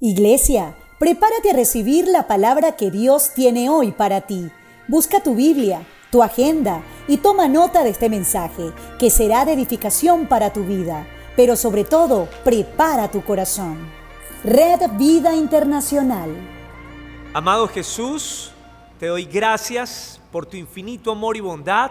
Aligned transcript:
Iglesia, 0.00 0.76
prepárate 1.00 1.50
a 1.50 1.54
recibir 1.54 2.06
la 2.06 2.28
palabra 2.28 2.76
que 2.76 2.88
Dios 2.88 3.32
tiene 3.34 3.68
hoy 3.68 3.90
para 3.90 4.20
ti. 4.20 4.48
Busca 4.86 5.20
tu 5.20 5.34
Biblia, 5.34 5.84
tu 6.12 6.22
agenda 6.22 6.84
y 7.08 7.16
toma 7.16 7.48
nota 7.48 7.82
de 7.82 7.90
este 7.90 8.08
mensaje, 8.08 8.70
que 9.00 9.10
será 9.10 9.44
de 9.44 9.54
edificación 9.54 10.28
para 10.28 10.52
tu 10.52 10.62
vida. 10.62 11.04
Pero 11.34 11.56
sobre 11.56 11.82
todo, 11.82 12.28
prepara 12.44 13.10
tu 13.10 13.24
corazón. 13.24 13.90
Red 14.44 14.88
Vida 14.98 15.34
Internacional. 15.34 16.30
Amado 17.34 17.66
Jesús, 17.66 18.52
te 19.00 19.06
doy 19.06 19.24
gracias 19.24 20.20
por 20.30 20.46
tu 20.46 20.56
infinito 20.56 21.10
amor 21.10 21.36
y 21.36 21.40
bondad, 21.40 21.90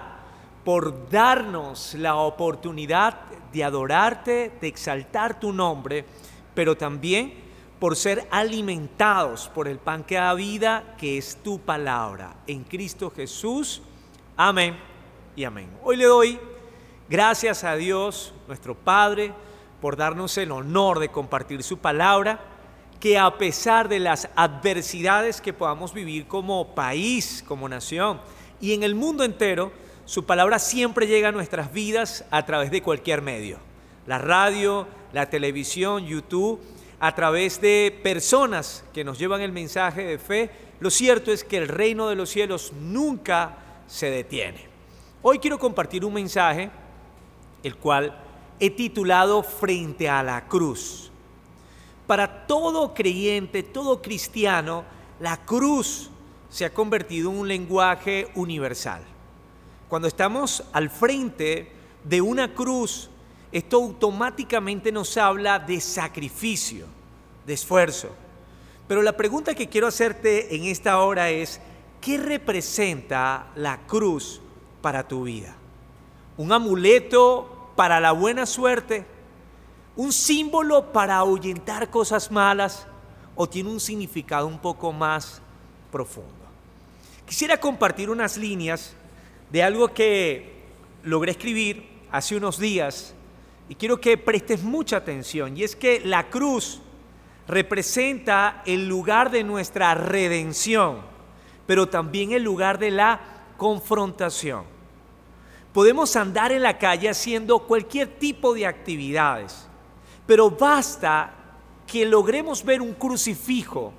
por 0.63 1.09
darnos 1.09 1.93
la 1.95 2.15
oportunidad 2.15 3.19
de 3.51 3.65
adorarte, 3.65 4.53
de 4.61 4.67
exaltar 4.69 5.41
tu 5.41 5.51
nombre, 5.51 6.05
pero 6.53 6.77
también 6.77 7.46
por 7.79 7.95
ser 7.95 8.27
alimentados 8.31 9.49
por 9.53 9.67
el 9.67 9.77
pan 9.77 10.03
que 10.03 10.15
da 10.15 10.33
vida, 10.33 10.95
que 10.97 11.17
es 11.17 11.37
tu 11.43 11.59
palabra. 11.59 12.35
En 12.47 12.63
Cristo 12.63 13.11
Jesús. 13.15 13.81
Amén 14.35 14.77
y 15.35 15.43
amén. 15.43 15.69
Hoy 15.83 15.97
le 15.97 16.05
doy 16.05 16.39
gracias 17.09 17.63
a 17.63 17.75
Dios, 17.75 18.33
nuestro 18.47 18.75
Padre, 18.75 19.33
por 19.81 19.95
darnos 19.95 20.37
el 20.37 20.51
honor 20.51 20.99
de 20.99 21.09
compartir 21.09 21.61
su 21.61 21.77
palabra, 21.77 22.39
que 22.99 23.19
a 23.19 23.37
pesar 23.37 23.89
de 23.89 23.99
las 23.99 24.27
adversidades 24.35 25.39
que 25.39 25.53
podamos 25.53 25.93
vivir 25.93 26.27
como 26.27 26.73
país, 26.73 27.43
como 27.47 27.69
nación 27.69 28.19
y 28.59 28.73
en 28.73 28.81
el 28.81 28.95
mundo 28.95 29.23
entero, 29.23 29.71
su 30.05 30.25
palabra 30.25 30.57
siempre 30.57 31.05
llega 31.05 31.29
a 31.29 31.31
nuestras 31.31 31.71
vidas 31.71 32.25
a 32.31 32.43
través 32.45 32.71
de 32.71 32.81
cualquier 32.81 33.21
medio. 33.21 33.59
La 34.07 34.17
radio, 34.17 34.87
la 35.13 35.29
televisión, 35.29 36.07
YouTube 36.07 36.59
a 36.99 37.13
través 37.13 37.61
de 37.61 37.97
personas 38.03 38.83
que 38.93 39.03
nos 39.03 39.19
llevan 39.19 39.41
el 39.41 39.51
mensaje 39.51 40.03
de 40.03 40.17
fe, 40.17 40.49
lo 40.79 40.89
cierto 40.89 41.31
es 41.31 41.43
que 41.43 41.57
el 41.57 41.67
reino 41.67 42.07
de 42.07 42.15
los 42.15 42.29
cielos 42.29 42.73
nunca 42.73 43.57
se 43.87 44.09
detiene. 44.09 44.67
Hoy 45.21 45.39
quiero 45.39 45.59
compartir 45.59 46.05
un 46.05 46.13
mensaje, 46.13 46.69
el 47.63 47.75
cual 47.75 48.17
he 48.59 48.69
titulado 48.69 49.43
Frente 49.43 50.09
a 50.09 50.23
la 50.23 50.47
cruz. 50.47 51.11
Para 52.05 52.47
todo 52.47 52.93
creyente, 52.93 53.63
todo 53.63 54.01
cristiano, 54.01 54.85
la 55.19 55.37
cruz 55.45 56.09
se 56.49 56.65
ha 56.65 56.73
convertido 56.73 57.31
en 57.31 57.37
un 57.37 57.47
lenguaje 57.47 58.29
universal. 58.35 59.01
Cuando 59.89 60.07
estamos 60.07 60.63
al 60.73 60.89
frente 60.89 61.71
de 62.03 62.21
una 62.21 62.53
cruz, 62.53 63.09
esto 63.51 63.77
automáticamente 63.77 64.91
nos 64.91 65.15
habla 65.17 65.59
de 65.59 65.79
sacrificio, 65.79 66.85
de 67.45 67.53
esfuerzo. 67.53 68.09
Pero 68.87 69.01
la 69.01 69.15
pregunta 69.15 69.55
que 69.55 69.67
quiero 69.67 69.87
hacerte 69.87 70.55
en 70.55 70.65
esta 70.65 70.99
hora 70.99 71.29
es, 71.29 71.61
¿qué 72.01 72.17
representa 72.17 73.47
la 73.55 73.85
cruz 73.87 74.41
para 74.81 75.07
tu 75.07 75.23
vida? 75.23 75.55
¿Un 76.37 76.51
amuleto 76.51 77.71
para 77.75 77.99
la 77.99 78.11
buena 78.11 78.45
suerte? 78.45 79.05
¿Un 79.95 80.13
símbolo 80.13 80.91
para 80.91 81.17
ahuyentar 81.17 81.89
cosas 81.89 82.31
malas? 82.31 82.87
¿O 83.35 83.47
tiene 83.47 83.69
un 83.69 83.79
significado 83.79 84.47
un 84.47 84.59
poco 84.59 84.91
más 84.91 85.41
profundo? 85.91 86.33
Quisiera 87.25 87.59
compartir 87.59 88.09
unas 88.09 88.37
líneas 88.37 88.93
de 89.51 89.63
algo 89.63 89.89
que 89.89 90.63
logré 91.03 91.31
escribir 91.31 91.89
hace 92.11 92.35
unos 92.35 92.57
días 92.57 93.13
y 93.69 93.75
quiero 93.75 93.99
que 93.99 94.17
prestes 94.17 94.63
mucha 94.63 94.97
atención, 94.97 95.57
y 95.57 95.63
es 95.63 95.75
que 95.75 96.01
la 96.01 96.29
cruz 96.29 96.81
representa 97.47 98.61
el 98.65 98.87
lugar 98.87 99.31
de 99.31 99.43
nuestra 99.43 99.93
redención, 99.95 101.01
pero 101.65 101.87
también 101.87 102.31
el 102.31 102.43
lugar 102.43 102.79
de 102.79 102.91
la 102.91 103.19
confrontación. 103.57 104.63
Podemos 105.73 106.15
andar 106.15 106.51
en 106.51 106.63
la 106.63 106.77
calle 106.77 107.09
haciendo 107.09 107.59
cualquier 107.59 108.07
tipo 108.07 108.53
de 108.53 108.65
actividades, 108.65 109.67
pero 110.25 110.49
basta 110.49 111.33
que 111.85 112.05
logremos 112.05 112.63
ver 112.63 112.81
un 112.81 112.93
crucifijo, 112.93 113.93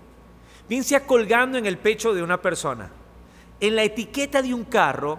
bien 0.68 0.84
sea 0.84 1.06
colgando 1.06 1.56
en 1.56 1.66
el 1.66 1.78
pecho 1.78 2.12
de 2.12 2.22
una 2.22 2.40
persona, 2.40 2.90
en 3.60 3.76
la 3.76 3.82
etiqueta 3.82 4.42
de 4.42 4.52
un 4.52 4.64
carro, 4.64 5.18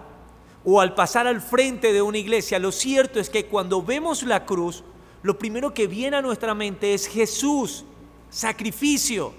o 0.64 0.80
al 0.80 0.94
pasar 0.94 1.26
al 1.26 1.40
frente 1.40 1.92
de 1.92 2.02
una 2.02 2.18
iglesia, 2.18 2.58
lo 2.58 2.72
cierto 2.72 3.18
es 3.18 3.30
que 3.30 3.46
cuando 3.46 3.82
vemos 3.82 4.22
la 4.22 4.44
cruz, 4.44 4.84
lo 5.22 5.38
primero 5.38 5.72
que 5.72 5.86
viene 5.86 6.16
a 6.16 6.22
nuestra 6.22 6.54
mente 6.54 6.94
es 6.94 7.06
Jesús, 7.06 7.84
sacrificio. 8.30 9.32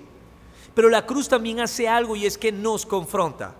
Pero 0.73 0.89
la 0.89 1.05
cruz 1.05 1.27
también 1.27 1.59
hace 1.59 1.87
algo 1.87 2.15
y 2.15 2.25
es 2.25 2.37
que 2.37 2.51
nos 2.51 2.85
confronta, 2.85 3.53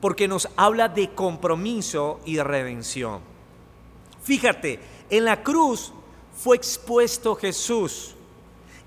porque 0.00 0.28
nos 0.28 0.48
habla 0.56 0.88
de 0.88 1.10
compromiso 1.10 2.20
y 2.24 2.36
de 2.36 2.44
redención. 2.44 3.20
Fíjate, 4.22 4.80
en 5.10 5.24
la 5.24 5.42
cruz 5.42 5.92
fue 6.36 6.56
expuesto 6.56 7.34
Jesús 7.34 8.14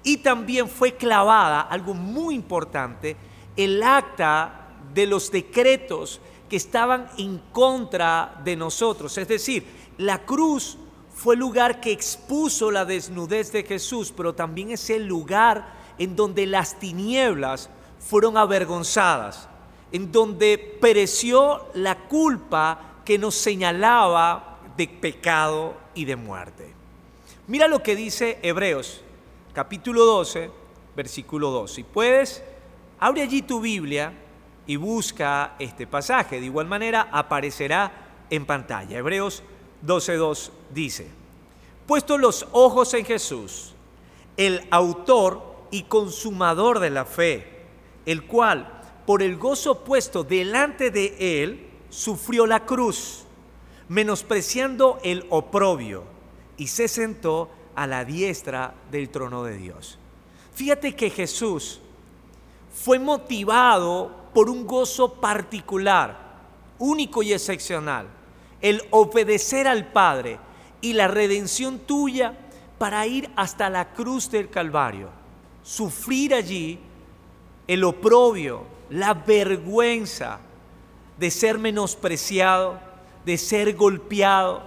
y 0.03 0.17
también 0.17 0.67
fue 0.67 0.95
clavada, 0.95 1.61
algo 1.61 1.93
muy 1.93 2.35
importante, 2.35 3.15
el 3.55 3.83
acta 3.83 4.69
de 4.93 5.05
los 5.05 5.31
decretos 5.31 6.19
que 6.51 6.57
estaban 6.57 7.09
en 7.17 7.37
contra 7.53 8.41
de 8.43 8.57
nosotros. 8.57 9.17
Es 9.17 9.25
decir, 9.25 9.65
la 9.97 10.25
cruz 10.25 10.77
fue 11.13 11.35
el 11.35 11.39
lugar 11.39 11.79
que 11.79 11.93
expuso 11.93 12.69
la 12.71 12.83
desnudez 12.83 13.53
de 13.53 13.63
Jesús, 13.63 14.13
pero 14.13 14.35
también 14.35 14.69
es 14.69 14.89
el 14.89 15.07
lugar 15.07 15.93
en 15.97 16.13
donde 16.13 16.45
las 16.45 16.77
tinieblas 16.77 17.69
fueron 17.99 18.35
avergonzadas, 18.35 19.47
en 19.93 20.11
donde 20.11 20.57
pereció 20.81 21.67
la 21.73 21.97
culpa 22.09 22.97
que 23.05 23.17
nos 23.17 23.35
señalaba 23.35 24.59
de 24.75 24.89
pecado 24.89 25.75
y 25.95 26.03
de 26.03 26.17
muerte. 26.17 26.73
Mira 27.47 27.69
lo 27.69 27.81
que 27.81 27.95
dice 27.95 28.39
Hebreos, 28.41 28.99
capítulo 29.53 30.03
12, 30.03 30.51
versículo 30.97 31.49
2. 31.49 31.71
Si 31.71 31.83
puedes, 31.83 32.43
abre 32.99 33.21
allí 33.21 33.41
tu 33.41 33.61
Biblia 33.61 34.11
y 34.67 34.75
busca 34.75 35.55
este 35.59 35.87
pasaje. 35.87 36.39
De 36.39 36.45
igual 36.45 36.67
manera 36.67 37.09
aparecerá 37.11 37.91
en 38.29 38.45
pantalla. 38.45 38.97
Hebreos 38.97 39.43
12.2 39.85 40.51
dice, 40.73 41.09
puesto 41.85 42.17
los 42.17 42.47
ojos 42.51 42.93
en 42.93 43.05
Jesús, 43.05 43.73
el 44.37 44.65
autor 44.71 45.43
y 45.71 45.83
consumador 45.83 46.79
de 46.79 46.89
la 46.89 47.05
fe, 47.05 47.65
el 48.05 48.25
cual, 48.25 48.81
por 49.05 49.21
el 49.21 49.37
gozo 49.37 49.83
puesto 49.83 50.23
delante 50.23 50.91
de 50.91 51.43
él, 51.43 51.67
sufrió 51.89 52.45
la 52.45 52.65
cruz, 52.65 53.25
menospreciando 53.89 54.99
el 55.03 55.25
oprobio, 55.29 56.03
y 56.57 56.67
se 56.67 56.87
sentó 56.87 57.49
a 57.75 57.87
la 57.87 58.05
diestra 58.05 58.73
del 58.91 59.09
trono 59.09 59.43
de 59.43 59.57
Dios. 59.57 59.97
Fíjate 60.53 60.95
que 60.95 61.09
Jesús 61.09 61.79
fue 62.73 62.99
motivado 62.99 64.20
por 64.33 64.49
un 64.49 64.65
gozo 64.65 65.13
particular, 65.15 66.39
único 66.79 67.23
y 67.23 67.33
excepcional, 67.33 68.07
el 68.61 68.81
obedecer 68.91 69.67
al 69.67 69.91
Padre 69.91 70.39
y 70.81 70.93
la 70.93 71.07
redención 71.07 71.79
tuya 71.79 72.37
para 72.77 73.05
ir 73.05 73.29
hasta 73.35 73.69
la 73.69 73.93
cruz 73.93 74.29
del 74.31 74.49
Calvario, 74.49 75.09
sufrir 75.63 76.33
allí 76.33 76.79
el 77.67 77.83
oprobio, 77.83 78.65
la 78.89 79.13
vergüenza 79.13 80.39
de 81.17 81.29
ser 81.29 81.59
menospreciado, 81.59 82.79
de 83.25 83.37
ser 83.37 83.75
golpeado, 83.75 84.63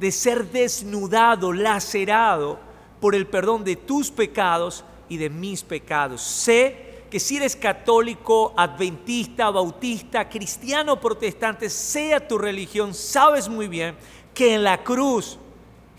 de 0.00 0.10
ser 0.10 0.50
desnudado, 0.50 1.52
lacerado 1.52 2.58
por 3.00 3.14
el 3.14 3.26
perdón 3.26 3.62
de 3.64 3.76
tus 3.76 4.10
pecados 4.10 4.84
y 5.08 5.16
de 5.16 5.30
mis 5.30 5.62
pecados. 5.62 6.20
Sé 6.22 6.91
que 7.12 7.20
si 7.20 7.36
eres 7.36 7.56
católico, 7.56 8.54
adventista, 8.56 9.50
bautista, 9.50 10.30
cristiano, 10.30 10.98
protestante, 10.98 11.68
sea 11.68 12.26
tu 12.26 12.38
religión, 12.38 12.94
sabes 12.94 13.50
muy 13.50 13.68
bien 13.68 13.94
que 14.32 14.54
en 14.54 14.64
la 14.64 14.82
cruz 14.82 15.38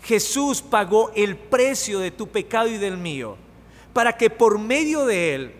Jesús 0.02 0.60
pagó 0.60 1.12
el 1.14 1.36
precio 1.36 2.00
de 2.00 2.10
tu 2.10 2.26
pecado 2.26 2.66
y 2.66 2.78
del 2.78 2.96
mío, 2.96 3.36
para 3.92 4.16
que 4.16 4.28
por 4.28 4.58
medio 4.58 5.06
de 5.06 5.36
él, 5.36 5.54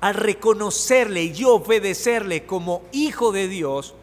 al 0.00 0.14
reconocerle 0.14 1.24
y 1.24 1.42
obedecerle 1.42 2.46
como 2.46 2.84
hijo 2.92 3.32
de 3.32 3.48
Dios, 3.48 3.96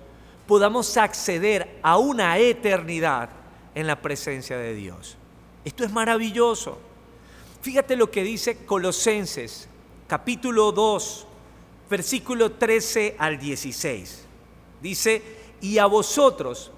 podamos 0.46 0.98
acceder 0.98 1.80
a 1.84 1.98
una 1.98 2.38
eternidad 2.38 3.30
en 3.76 3.88
la 3.88 4.02
presencia 4.02 4.58
de 4.58 4.76
Dios. 4.76 5.16
Esto 5.64 5.86
es 5.86 5.94
maravilloso. 5.94 6.78
Fíjate 7.62 7.96
lo 7.96 8.12
que 8.12 8.24
dice 8.24 8.66
Colosenses 8.66 9.70
capítulo 10.08 10.72
2, 10.72 11.28
versículo 11.90 12.52
13 12.52 13.16
al 13.18 13.40
16. 13.40 14.26
Dice, 14.82 15.22
y 15.62 15.78
a 15.78 15.86
vosotros, 15.86 16.72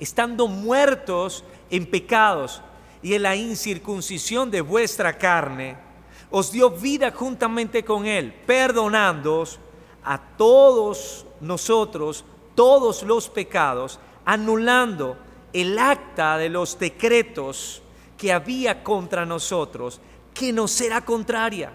estando 0.00 0.48
muertos 0.48 1.44
en 1.70 1.86
pecados 1.86 2.60
y 3.02 3.14
en 3.14 3.22
la 3.22 3.36
incircuncisión 3.36 4.50
de 4.50 4.60
vuestra 4.60 5.16
carne, 5.16 5.76
os 6.30 6.50
dio 6.50 6.70
vida 6.70 7.10
juntamente 7.10 7.84
con 7.84 8.06
Él, 8.06 8.32
perdonándoos 8.46 9.58
a 10.04 10.18
todos 10.18 11.26
nosotros 11.40 12.24
todos 12.54 13.02
los 13.02 13.28
pecados, 13.28 13.98
anulando 14.24 15.16
el 15.52 15.78
acta 15.78 16.36
de 16.38 16.48
los 16.48 16.78
decretos 16.78 17.82
que 18.16 18.32
había 18.32 18.82
contra 18.82 19.26
nosotros, 19.26 20.00
que 20.34 20.52
nos 20.52 20.80
era 20.80 21.04
contraria, 21.04 21.72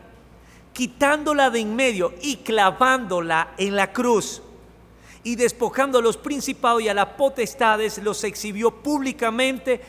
quitándola 0.78 1.50
de 1.50 1.62
en 1.62 1.76
medio 1.76 2.14
y 2.22 2.38
clavándola 2.38 3.56
en 3.58 3.76
la 3.76 3.92
cruz. 3.92 4.44
Y 5.24 5.36
despojando 5.36 5.98
a 5.98 6.02
los 6.04 6.18
principados 6.18 6.84
y 6.84 6.88
a 6.88 6.94
las 6.94 7.08
potestades, 7.08 7.98
los 7.98 8.24
exhibió 8.24 8.70
públicamente, 8.70 9.82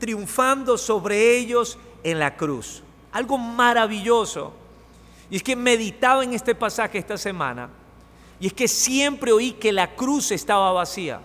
triunfando 0.00 0.76
sobre 0.76 1.38
ellos 1.38 1.78
en 2.02 2.18
la 2.18 2.36
cruz. 2.36 2.82
Algo 3.12 3.38
maravilloso. 3.38 4.52
Y 5.30 5.36
es 5.36 5.44
que 5.44 5.54
meditaba 5.54 6.24
en 6.24 6.34
este 6.34 6.56
pasaje 6.56 6.98
esta 6.98 7.16
semana. 7.16 7.70
Y 8.40 8.48
es 8.48 8.52
que 8.52 8.66
siempre 8.66 9.30
oí 9.30 9.52
que 9.52 9.72
la 9.72 9.94
cruz 9.94 10.32
estaba 10.32 10.72
vacía 10.72 11.20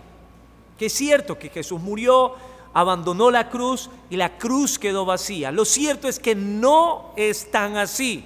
que 0.80 0.86
es 0.86 0.94
cierto 0.94 1.38
que 1.38 1.50
Jesús 1.50 1.78
murió, 1.78 2.36
abandonó 2.72 3.30
la 3.30 3.50
cruz 3.50 3.90
y 4.08 4.16
la 4.16 4.38
cruz 4.38 4.78
quedó 4.78 5.04
vacía. 5.04 5.52
Lo 5.52 5.66
cierto 5.66 6.08
es 6.08 6.18
que 6.18 6.34
no 6.34 7.12
es 7.16 7.50
tan 7.50 7.76
así. 7.76 8.24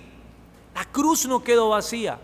La 0.74 0.84
cruz 0.84 1.26
no 1.26 1.42
quedó 1.42 1.70
vacía. 1.70 2.18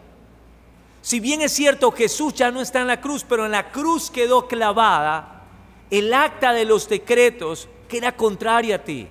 Si 1.03 1.21
bien 1.21 1.41
es 1.41 1.53
cierto 1.53 1.93
Jesús 1.93 2.35
ya 2.35 2.51
no 2.51 2.61
está 2.61 2.81
en 2.81 2.89
la 2.89 3.01
cruz, 3.01 3.25
pero 3.27 3.47
en 3.47 3.53
la 3.53 3.71
cruz 3.71 4.11
quedó 4.11 4.47
clavada 4.49 5.45
el 5.91 6.13
acta 6.13 6.53
de 6.53 6.65
los 6.65 6.89
decretos 6.89 7.69
que 7.89 7.99
era 7.99 8.17
contraria 8.17 8.77
a 8.77 8.85
ti. 8.85 9.09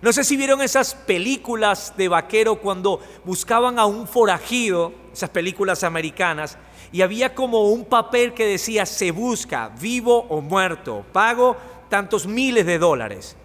No 0.00 0.12
sé 0.12 0.22
si 0.22 0.36
vieron 0.36 0.60
esas 0.60 0.94
películas 0.94 1.94
de 1.96 2.08
vaquero 2.08 2.56
cuando 2.56 3.00
buscaban 3.24 3.78
a 3.78 3.86
un 3.86 4.06
forajido, 4.06 4.92
esas 5.12 5.30
películas 5.30 5.82
americanas, 5.82 6.58
y 6.92 7.02
había 7.02 7.34
como 7.34 7.70
un 7.70 7.86
papel 7.86 8.34
que 8.34 8.46
decía 8.46 8.86
se 8.86 9.10
busca, 9.10 9.70
vivo 9.80 10.26
o 10.28 10.40
muerto, 10.40 11.04
pago 11.12 11.56
tantos 11.88 12.26
miles 12.26 12.66
de 12.66 12.78
dólares. 12.78 13.36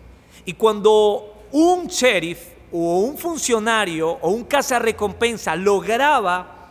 Y 0.46 0.54
cuando 0.54 1.46
un 1.52 1.88
sheriff 1.88 2.40
o 2.72 3.00
un 3.00 3.18
funcionario 3.18 4.10
o 4.10 4.30
un 4.30 4.48
recompensa 4.80 5.56
lograba 5.56 6.70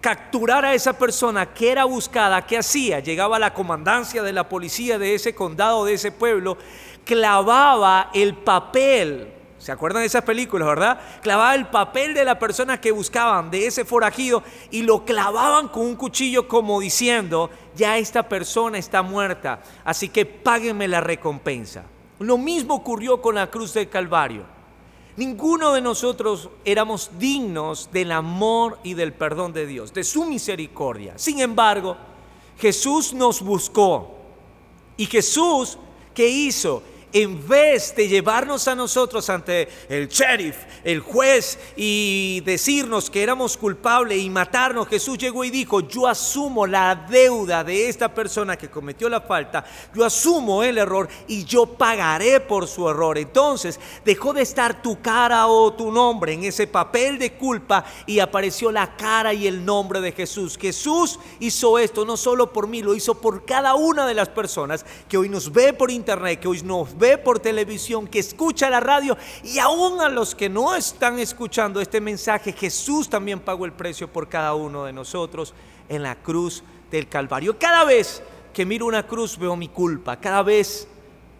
capturar 0.00 0.64
a 0.64 0.74
esa 0.74 0.92
persona 0.92 1.46
que 1.46 1.72
era 1.72 1.84
buscada, 1.84 2.46
¿qué 2.46 2.58
hacía? 2.58 3.00
Llegaba 3.00 3.36
a 3.36 3.40
la 3.40 3.54
comandancia 3.54 4.22
de 4.22 4.32
la 4.32 4.48
policía 4.48 4.98
de 4.98 5.14
ese 5.14 5.34
condado, 5.34 5.84
de 5.84 5.94
ese 5.94 6.12
pueblo, 6.12 6.56
clavaba 7.04 8.10
el 8.14 8.34
papel 8.34 9.32
¿Se 9.66 9.72
acuerdan 9.72 10.02
de 10.02 10.06
esas 10.06 10.22
películas, 10.22 10.68
verdad? 10.68 11.00
Clavaba 11.22 11.52
el 11.56 11.66
papel 11.66 12.14
de 12.14 12.24
la 12.24 12.38
persona 12.38 12.80
que 12.80 12.92
buscaban, 12.92 13.50
de 13.50 13.66
ese 13.66 13.84
forajido, 13.84 14.44
y 14.70 14.82
lo 14.82 15.04
clavaban 15.04 15.66
con 15.66 15.86
un 15.86 15.96
cuchillo 15.96 16.46
como 16.46 16.78
diciendo, 16.78 17.50
ya 17.74 17.98
esta 17.98 18.28
persona 18.28 18.78
está 18.78 19.02
muerta, 19.02 19.58
así 19.84 20.08
que 20.08 20.24
páguenme 20.24 20.86
la 20.86 21.00
recompensa. 21.00 21.82
Lo 22.20 22.38
mismo 22.38 22.74
ocurrió 22.74 23.20
con 23.20 23.34
la 23.34 23.50
cruz 23.50 23.74
del 23.74 23.88
Calvario. 23.88 24.55
Ninguno 25.16 25.72
de 25.72 25.80
nosotros 25.80 26.50
éramos 26.64 27.10
dignos 27.18 27.88
del 27.90 28.12
amor 28.12 28.78
y 28.82 28.94
del 28.94 29.14
perdón 29.14 29.52
de 29.52 29.66
Dios, 29.66 29.94
de 29.94 30.04
su 30.04 30.24
misericordia. 30.24 31.14
Sin 31.16 31.40
embargo, 31.40 31.96
Jesús 32.58 33.14
nos 33.14 33.40
buscó. 33.40 34.14
Y 34.96 35.06
Jesús, 35.06 35.78
¿qué 36.14 36.28
hizo? 36.28 36.82
En 37.12 37.46
vez 37.46 37.94
de 37.96 38.08
llevarnos 38.08 38.68
a 38.68 38.74
nosotros 38.74 39.28
ante 39.30 39.68
el 39.88 40.08
sheriff, 40.08 40.56
el 40.84 41.00
juez 41.00 41.58
y 41.76 42.42
decirnos 42.44 43.10
que 43.10 43.22
éramos 43.22 43.56
culpables 43.56 44.18
y 44.18 44.28
matarnos, 44.28 44.88
Jesús 44.88 45.18
llegó 45.18 45.44
y 45.44 45.50
dijo, 45.50 45.80
yo 45.80 46.06
asumo 46.06 46.66
la 46.66 46.94
deuda 46.94 47.64
de 47.64 47.88
esta 47.88 48.12
persona 48.12 48.56
que 48.56 48.68
cometió 48.68 49.08
la 49.08 49.20
falta, 49.20 49.64
yo 49.94 50.04
asumo 50.04 50.62
el 50.62 50.78
error 50.78 51.08
y 51.26 51.44
yo 51.44 51.66
pagaré 51.66 52.40
por 52.40 52.66
su 52.66 52.88
error. 52.88 53.18
Entonces 53.18 53.80
dejó 54.04 54.32
de 54.32 54.42
estar 54.42 54.82
tu 54.82 55.00
cara 55.00 55.46
o 55.46 55.72
tu 55.72 55.90
nombre 55.90 56.32
en 56.32 56.44
ese 56.44 56.66
papel 56.66 57.18
de 57.18 57.32
culpa 57.34 57.84
y 58.06 58.18
apareció 58.18 58.70
la 58.70 58.96
cara 58.96 59.32
y 59.32 59.46
el 59.46 59.64
nombre 59.64 60.00
de 60.00 60.12
Jesús. 60.12 60.58
Jesús 60.60 61.18
hizo 61.40 61.78
esto 61.78 62.04
no 62.04 62.16
solo 62.16 62.52
por 62.52 62.66
mí, 62.66 62.82
lo 62.82 62.94
hizo 62.94 63.14
por 63.20 63.44
cada 63.44 63.74
una 63.74 64.06
de 64.06 64.14
las 64.14 64.28
personas 64.28 64.84
que 65.08 65.16
hoy 65.16 65.28
nos 65.28 65.52
ve 65.52 65.72
por 65.72 65.90
internet, 65.90 66.40
que 66.40 66.48
hoy 66.48 66.62
nos 66.62 66.95
ve 66.98 67.18
por 67.18 67.38
televisión, 67.38 68.06
que 68.06 68.18
escucha 68.18 68.70
la 68.70 68.80
radio 68.80 69.16
y 69.42 69.58
aún 69.58 70.00
a 70.00 70.08
los 70.08 70.34
que 70.34 70.48
no 70.48 70.74
están 70.74 71.18
escuchando 71.18 71.80
este 71.80 72.00
mensaje, 72.00 72.52
Jesús 72.52 73.08
también 73.08 73.40
pagó 73.40 73.64
el 73.64 73.72
precio 73.72 74.12
por 74.12 74.28
cada 74.28 74.54
uno 74.54 74.84
de 74.84 74.92
nosotros 74.92 75.54
en 75.88 76.02
la 76.02 76.16
cruz 76.16 76.62
del 76.90 77.08
Calvario. 77.08 77.58
Cada 77.58 77.84
vez 77.84 78.22
que 78.52 78.64
miro 78.64 78.86
una 78.86 79.06
cruz 79.06 79.38
veo 79.38 79.56
mi 79.56 79.68
culpa, 79.68 80.18
cada 80.18 80.42
vez 80.42 80.88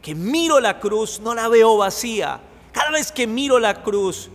que 0.02 0.14
miro 0.14 0.60
la 0.60 0.78
cruz 0.78 1.20
no 1.20 1.34
la 1.34 1.48
veo 1.48 1.76
vacía, 1.76 2.40
cada 2.72 2.90
vez 2.90 3.10
que 3.10 3.26
miro 3.26 3.58
la 3.58 3.82
cruz 3.82 4.30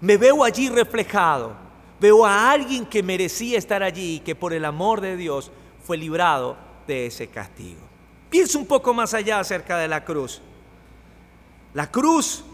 me 0.00 0.16
veo 0.16 0.42
allí 0.42 0.68
reflejado, 0.68 1.54
veo 2.00 2.26
a 2.26 2.50
alguien 2.50 2.86
que 2.86 3.02
merecía 3.02 3.58
estar 3.58 3.82
allí 3.82 4.16
y 4.16 4.20
que 4.20 4.34
por 4.34 4.52
el 4.52 4.64
amor 4.64 5.00
de 5.00 5.16
Dios 5.16 5.50
fue 5.84 5.96
librado 5.96 6.56
de 6.86 7.06
ese 7.06 7.28
castigo. 7.28 7.80
Piensa 8.30 8.58
un 8.58 8.66
poco 8.66 8.92
más 8.92 9.14
allá 9.14 9.38
acerca 9.38 9.78
de 9.78 9.88
la 9.88 10.04
cruz. 10.04 10.42
La 11.74 11.90
cruz, 11.90 12.44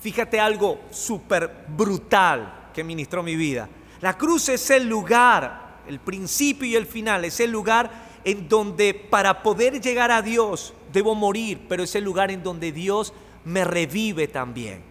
fíjate 0.00 0.38
algo 0.38 0.82
súper 0.90 1.64
brutal 1.68 2.70
que 2.74 2.84
ministró 2.84 3.22
mi 3.22 3.34
vida. 3.34 3.68
La 4.00 4.16
cruz 4.16 4.48
es 4.50 4.70
el 4.70 4.86
lugar, 4.86 5.80
el 5.86 5.98
principio 5.98 6.68
y 6.68 6.76
el 6.76 6.86
final, 6.86 7.24
es 7.24 7.40
el 7.40 7.50
lugar 7.50 7.90
en 8.22 8.48
donde 8.48 8.94
para 8.94 9.42
poder 9.42 9.80
llegar 9.80 10.10
a 10.10 10.22
Dios 10.22 10.74
debo 10.92 11.14
morir, 11.14 11.66
pero 11.68 11.82
es 11.82 11.94
el 11.94 12.04
lugar 12.04 12.30
en 12.30 12.42
donde 12.42 12.70
Dios 12.70 13.12
me 13.44 13.64
revive 13.64 14.28
también. 14.28 14.82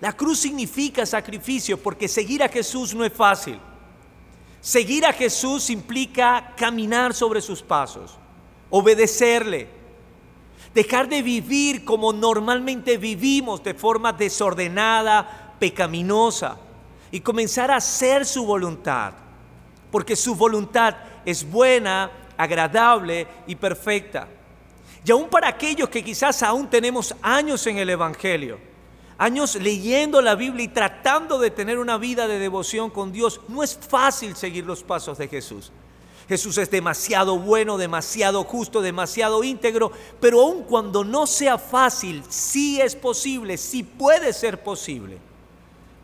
La 0.00 0.12
cruz 0.12 0.38
significa 0.38 1.04
sacrificio 1.06 1.78
porque 1.78 2.08
seguir 2.08 2.42
a 2.42 2.48
Jesús 2.48 2.94
no 2.94 3.04
es 3.04 3.12
fácil. 3.12 3.58
Seguir 4.60 5.04
a 5.04 5.12
Jesús 5.12 5.68
implica 5.70 6.54
caminar 6.56 7.12
sobre 7.12 7.40
sus 7.40 7.62
pasos, 7.62 8.18
obedecerle, 8.70 9.68
dejar 10.74 11.08
de 11.08 11.22
vivir 11.22 11.84
como 11.84 12.12
normalmente 12.12 12.98
vivimos 12.98 13.62
de 13.62 13.74
forma 13.74 14.12
desordenada, 14.12 15.54
pecaminosa, 15.58 16.58
y 17.10 17.20
comenzar 17.20 17.70
a 17.70 17.76
hacer 17.76 18.26
su 18.26 18.44
voluntad, 18.44 19.12
porque 19.92 20.16
su 20.16 20.34
voluntad 20.34 20.96
es 21.24 21.48
buena, 21.48 22.10
agradable 22.36 23.28
y 23.46 23.54
perfecta. 23.54 24.26
Y 25.06 25.12
aún 25.12 25.28
para 25.28 25.48
aquellos 25.48 25.88
que 25.88 26.02
quizás 26.02 26.42
aún 26.42 26.68
tenemos 26.68 27.14
años 27.22 27.64
en 27.68 27.78
el 27.78 27.90
Evangelio, 27.90 28.58
años 29.16 29.54
leyendo 29.54 30.20
la 30.20 30.34
Biblia 30.34 30.64
y 30.64 30.68
tratando 30.68 31.38
de 31.38 31.52
tener 31.52 31.78
una 31.78 31.98
vida 31.98 32.26
de 32.26 32.40
devoción 32.40 32.90
con 32.90 33.12
Dios, 33.12 33.40
no 33.46 33.62
es 33.62 33.78
fácil 33.78 34.34
seguir 34.34 34.66
los 34.66 34.82
pasos 34.82 35.18
de 35.18 35.28
Jesús. 35.28 35.70
Jesús 36.28 36.56
es 36.58 36.70
demasiado 36.70 37.38
bueno, 37.38 37.76
demasiado 37.76 38.44
justo, 38.44 38.80
demasiado 38.80 39.44
íntegro, 39.44 39.92
pero 40.20 40.40
aun 40.40 40.62
cuando 40.62 41.04
no 41.04 41.26
sea 41.26 41.58
fácil, 41.58 42.22
sí 42.28 42.80
es 42.80 42.96
posible, 42.96 43.58
sí 43.58 43.82
puede 43.82 44.32
ser 44.32 44.62
posible. 44.62 45.18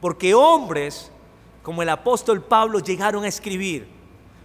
Porque 0.01 0.35
hombres 0.35 1.11
como 1.63 1.83
el 1.83 1.89
apóstol 1.89 2.43
Pablo 2.43 2.81
llegaron 2.81 3.25
a 3.25 3.29
escribir, 3.29 3.87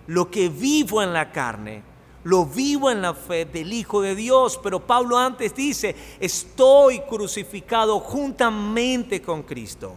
lo 0.08 0.30
que 0.30 0.50
vivo 0.50 1.02
en 1.02 1.14
la 1.14 1.32
carne, 1.32 1.82
lo 2.24 2.46
vivo 2.46 2.90
en 2.92 3.02
la 3.02 3.14
fe 3.14 3.46
del 3.46 3.72
Hijo 3.72 4.02
de 4.02 4.16
Dios, 4.16 4.60
pero 4.62 4.80
Pablo 4.80 5.18
antes 5.18 5.56
dice, 5.56 5.96
estoy 6.20 7.00
crucificado 7.02 8.00
juntamente 8.00 9.22
con 9.22 9.44
Cristo. 9.44 9.96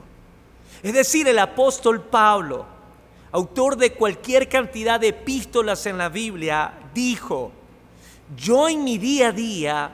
Es 0.83 0.93
decir, 0.93 1.27
el 1.27 1.39
apóstol 1.39 2.03
Pablo, 2.03 2.67
autor 3.33 3.77
de 3.77 3.93
cualquier 3.93 4.49
cantidad 4.49 4.99
de 4.99 5.09
epístolas 5.09 5.87
en 5.87 5.99
la 5.99 6.09
Biblia, 6.09 6.73
dijo, 6.95 7.53
yo 8.37 8.69
en 8.69 8.85
mi 8.85 8.99
día 8.99 9.29
a 9.29 9.33
día 9.33 9.91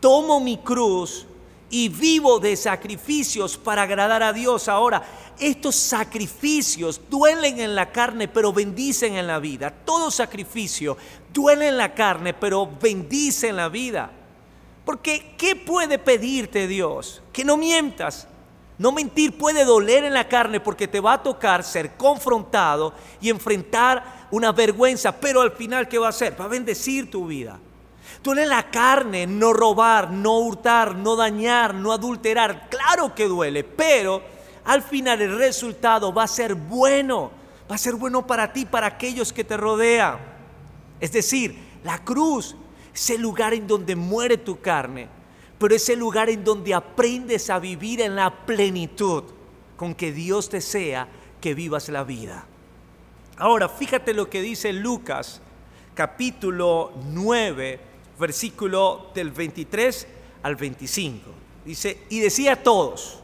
tomo 0.00 0.40
mi 0.40 0.58
cruz 0.58 1.26
y 1.68 1.88
vivo 1.88 2.38
de 2.38 2.56
sacrificios 2.56 3.56
para 3.56 3.82
agradar 3.82 4.22
a 4.22 4.32
Dios. 4.32 4.68
Ahora, 4.68 5.02
estos 5.38 5.76
sacrificios 5.76 7.00
duelen 7.10 7.60
en 7.60 7.74
la 7.74 7.90
carne, 7.90 8.28
pero 8.28 8.52
bendicen 8.52 9.16
en 9.16 9.26
la 9.26 9.38
vida. 9.38 9.70
Todo 9.70 10.10
sacrificio 10.10 10.96
duele 11.32 11.68
en 11.68 11.76
la 11.76 11.92
carne, 11.94 12.34
pero 12.34 12.70
bendice 12.80 13.48
en 13.48 13.56
la 13.56 13.68
vida. 13.68 14.10
Porque, 14.84 15.34
¿qué 15.36 15.56
puede 15.56 15.98
pedirte 15.98 16.68
Dios? 16.68 17.22
Que 17.32 17.44
no 17.44 17.56
mientas, 17.56 18.28
no 18.78 18.92
mentir 18.92 19.38
puede 19.38 19.64
doler 19.64 20.04
en 20.04 20.14
la 20.14 20.28
carne 20.28 20.60
porque 20.60 20.86
te 20.86 21.00
va 21.00 21.14
a 21.14 21.22
tocar 21.22 21.64
ser 21.64 21.96
confrontado 21.96 22.92
y 23.20 23.30
enfrentar 23.30 24.26
una 24.30 24.52
vergüenza, 24.52 25.12
pero 25.12 25.40
al 25.40 25.52
final 25.52 25.88
¿qué 25.88 25.98
va 25.98 26.06
a 26.06 26.10
hacer? 26.10 26.38
Va 26.38 26.44
a 26.44 26.48
bendecir 26.48 27.10
tu 27.10 27.26
vida. 27.26 27.58
Duele 28.22 28.42
en 28.42 28.48
la 28.48 28.70
carne 28.70 29.26
no 29.26 29.52
robar, 29.52 30.10
no 30.10 30.38
hurtar, 30.38 30.94
no 30.96 31.16
dañar, 31.16 31.74
no 31.74 31.92
adulterar. 31.92 32.68
Claro 32.68 33.14
que 33.14 33.26
duele, 33.26 33.64
pero 33.64 34.22
al 34.64 34.82
final 34.82 35.22
el 35.22 35.38
resultado 35.38 36.12
va 36.12 36.24
a 36.24 36.28
ser 36.28 36.54
bueno, 36.54 37.30
va 37.70 37.76
a 37.76 37.78
ser 37.78 37.94
bueno 37.94 38.26
para 38.26 38.52
ti, 38.52 38.64
para 38.64 38.88
aquellos 38.88 39.32
que 39.32 39.44
te 39.44 39.56
rodean. 39.56 40.18
Es 41.00 41.12
decir, 41.12 41.56
la 41.84 42.02
cruz 42.02 42.56
es 42.92 43.10
el 43.10 43.22
lugar 43.22 43.54
en 43.54 43.66
donde 43.66 43.94
muere 43.94 44.36
tu 44.36 44.60
carne, 44.60 45.08
pero 45.58 45.74
es 45.74 45.88
el 45.88 45.98
lugar 45.98 46.28
en 46.28 46.44
donde 46.44 46.74
aprendes 46.74 47.50
a 47.50 47.58
vivir 47.58 48.00
en 48.00 48.16
la 48.16 48.44
plenitud 48.46 49.24
con 49.76 49.94
que 49.94 50.12
Dios 50.12 50.50
desea 50.50 51.08
que 51.40 51.54
vivas 51.54 51.88
la 51.88 52.04
vida. 52.04 52.46
Ahora, 53.38 53.68
fíjate 53.68 54.14
lo 54.14 54.28
que 54.30 54.40
dice 54.40 54.72
Lucas 54.72 55.40
capítulo 55.94 56.92
9, 57.06 57.80
versículo 58.18 59.10
del 59.14 59.30
23 59.30 60.06
al 60.42 60.56
25. 60.56 61.30
Dice, 61.64 62.02
y 62.10 62.20
decía 62.20 62.52
a 62.52 62.62
todos, 62.62 63.20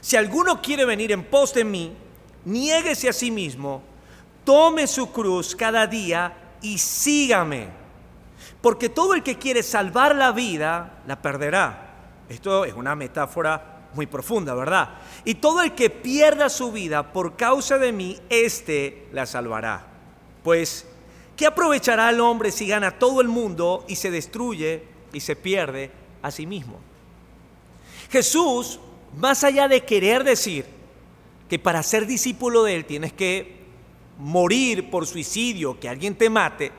si 0.00 0.16
alguno 0.16 0.62
quiere 0.62 0.84
venir 0.84 1.12
en 1.12 1.24
pos 1.24 1.52
de 1.52 1.64
mí, 1.64 1.92
niéguese 2.44 3.08
a 3.08 3.12
sí 3.12 3.30
mismo, 3.30 3.82
tome 4.44 4.86
su 4.86 5.10
cruz 5.12 5.54
cada 5.54 5.86
día 5.86 6.56
y 6.62 6.78
sígame. 6.78 7.81
Porque 8.62 8.88
todo 8.88 9.14
el 9.14 9.22
que 9.22 9.38
quiere 9.38 9.62
salvar 9.62 10.14
la 10.14 10.32
vida, 10.32 11.02
la 11.06 11.20
perderá. 11.20 11.90
Esto 12.28 12.64
es 12.64 12.72
una 12.74 12.94
metáfora 12.94 13.88
muy 13.94 14.06
profunda, 14.06 14.54
¿verdad? 14.54 14.90
Y 15.24 15.34
todo 15.34 15.62
el 15.62 15.72
que 15.72 15.90
pierda 15.90 16.48
su 16.48 16.72
vida 16.72 17.12
por 17.12 17.36
causa 17.36 17.76
de 17.76 17.92
mí, 17.92 18.18
éste 18.30 19.08
la 19.12 19.26
salvará. 19.26 19.84
Pues, 20.42 20.86
¿qué 21.36 21.46
aprovechará 21.46 22.08
el 22.10 22.20
hombre 22.20 22.50
si 22.50 22.66
gana 22.66 22.98
todo 22.98 23.20
el 23.20 23.28
mundo 23.28 23.84
y 23.88 23.96
se 23.96 24.10
destruye 24.10 24.84
y 25.12 25.20
se 25.20 25.36
pierde 25.36 25.90
a 26.22 26.30
sí 26.30 26.46
mismo? 26.46 26.78
Jesús, 28.10 28.78
más 29.16 29.44
allá 29.44 29.68
de 29.68 29.84
querer 29.84 30.24
decir 30.24 30.66
que 31.48 31.58
para 31.58 31.82
ser 31.82 32.06
discípulo 32.06 32.62
de 32.62 32.76
Él 32.76 32.84
tienes 32.84 33.12
que 33.12 33.62
morir 34.18 34.90
por 34.90 35.06
suicidio, 35.06 35.78
que 35.78 35.88
alguien 35.88 36.14
te 36.14 36.30
mate, 36.30 36.72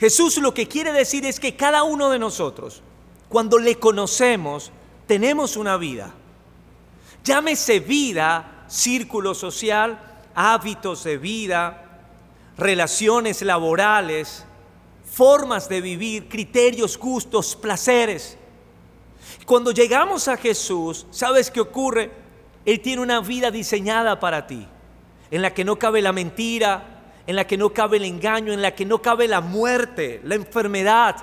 Jesús 0.00 0.38
lo 0.38 0.54
que 0.54 0.66
quiere 0.66 0.92
decir 0.92 1.26
es 1.26 1.38
que 1.38 1.56
cada 1.56 1.82
uno 1.82 2.08
de 2.08 2.18
nosotros, 2.18 2.82
cuando 3.28 3.58
le 3.58 3.78
conocemos, 3.78 4.72
tenemos 5.06 5.58
una 5.58 5.76
vida. 5.76 6.14
Llámese 7.22 7.80
vida, 7.80 8.64
círculo 8.66 9.34
social, 9.34 10.22
hábitos 10.34 11.04
de 11.04 11.18
vida, 11.18 12.00
relaciones 12.56 13.42
laborales, 13.42 14.46
formas 15.04 15.68
de 15.68 15.82
vivir, 15.82 16.30
criterios, 16.30 16.96
gustos, 16.96 17.54
placeres. 17.54 18.38
Cuando 19.44 19.70
llegamos 19.70 20.28
a 20.28 20.38
Jesús, 20.38 21.06
¿sabes 21.10 21.50
qué 21.50 21.60
ocurre? 21.60 22.10
Él 22.64 22.80
tiene 22.80 23.02
una 23.02 23.20
vida 23.20 23.50
diseñada 23.50 24.18
para 24.18 24.46
ti, 24.46 24.66
en 25.30 25.42
la 25.42 25.52
que 25.52 25.64
no 25.64 25.78
cabe 25.78 26.00
la 26.00 26.14
mentira, 26.14 26.99
en 27.26 27.36
la 27.36 27.46
que 27.46 27.56
no 27.56 27.70
cabe 27.70 27.98
el 27.98 28.04
engaño, 28.04 28.52
en 28.52 28.62
la 28.62 28.74
que 28.74 28.84
no 28.84 29.00
cabe 29.00 29.28
la 29.28 29.40
muerte, 29.40 30.20
la 30.24 30.34
enfermedad, 30.34 31.16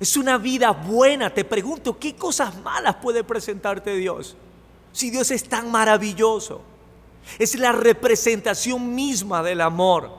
es 0.00 0.16
una 0.16 0.38
vida 0.38 0.70
buena. 0.70 1.32
Te 1.32 1.44
pregunto, 1.44 1.98
¿qué 1.98 2.16
cosas 2.16 2.56
malas 2.62 2.96
puede 2.96 3.24
presentarte 3.24 3.94
Dios? 3.94 4.36
Si 4.92 5.10
Dios 5.10 5.30
es 5.30 5.44
tan 5.48 5.70
maravilloso. 5.70 6.62
Es 7.38 7.58
la 7.58 7.72
representación 7.72 8.94
misma 8.94 9.42
del 9.42 9.60
amor. 9.60 10.10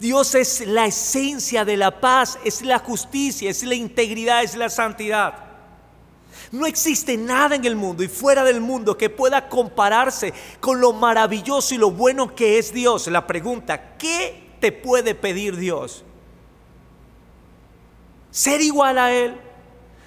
Dios 0.00 0.34
es 0.34 0.66
la 0.66 0.86
esencia 0.86 1.64
de 1.64 1.76
la 1.76 2.00
paz, 2.00 2.38
es 2.44 2.62
la 2.62 2.80
justicia, 2.80 3.48
es 3.48 3.62
la 3.62 3.74
integridad, 3.74 4.42
es 4.42 4.56
la 4.56 4.68
santidad. 4.68 5.43
No 6.54 6.66
existe 6.66 7.16
nada 7.16 7.56
en 7.56 7.64
el 7.64 7.76
mundo 7.76 8.02
y 8.02 8.08
fuera 8.08 8.44
del 8.44 8.60
mundo 8.60 8.96
que 8.96 9.10
pueda 9.10 9.48
compararse 9.48 10.32
con 10.60 10.80
lo 10.80 10.92
maravilloso 10.92 11.74
y 11.74 11.78
lo 11.78 11.90
bueno 11.90 12.34
que 12.34 12.58
es 12.58 12.72
Dios. 12.72 13.06
La 13.08 13.26
pregunta, 13.26 13.96
¿qué 13.96 14.52
te 14.60 14.72
puede 14.72 15.14
pedir 15.14 15.56
Dios? 15.56 16.04
ser 18.34 18.60
igual 18.60 18.98
a 18.98 19.12
Él, 19.12 19.40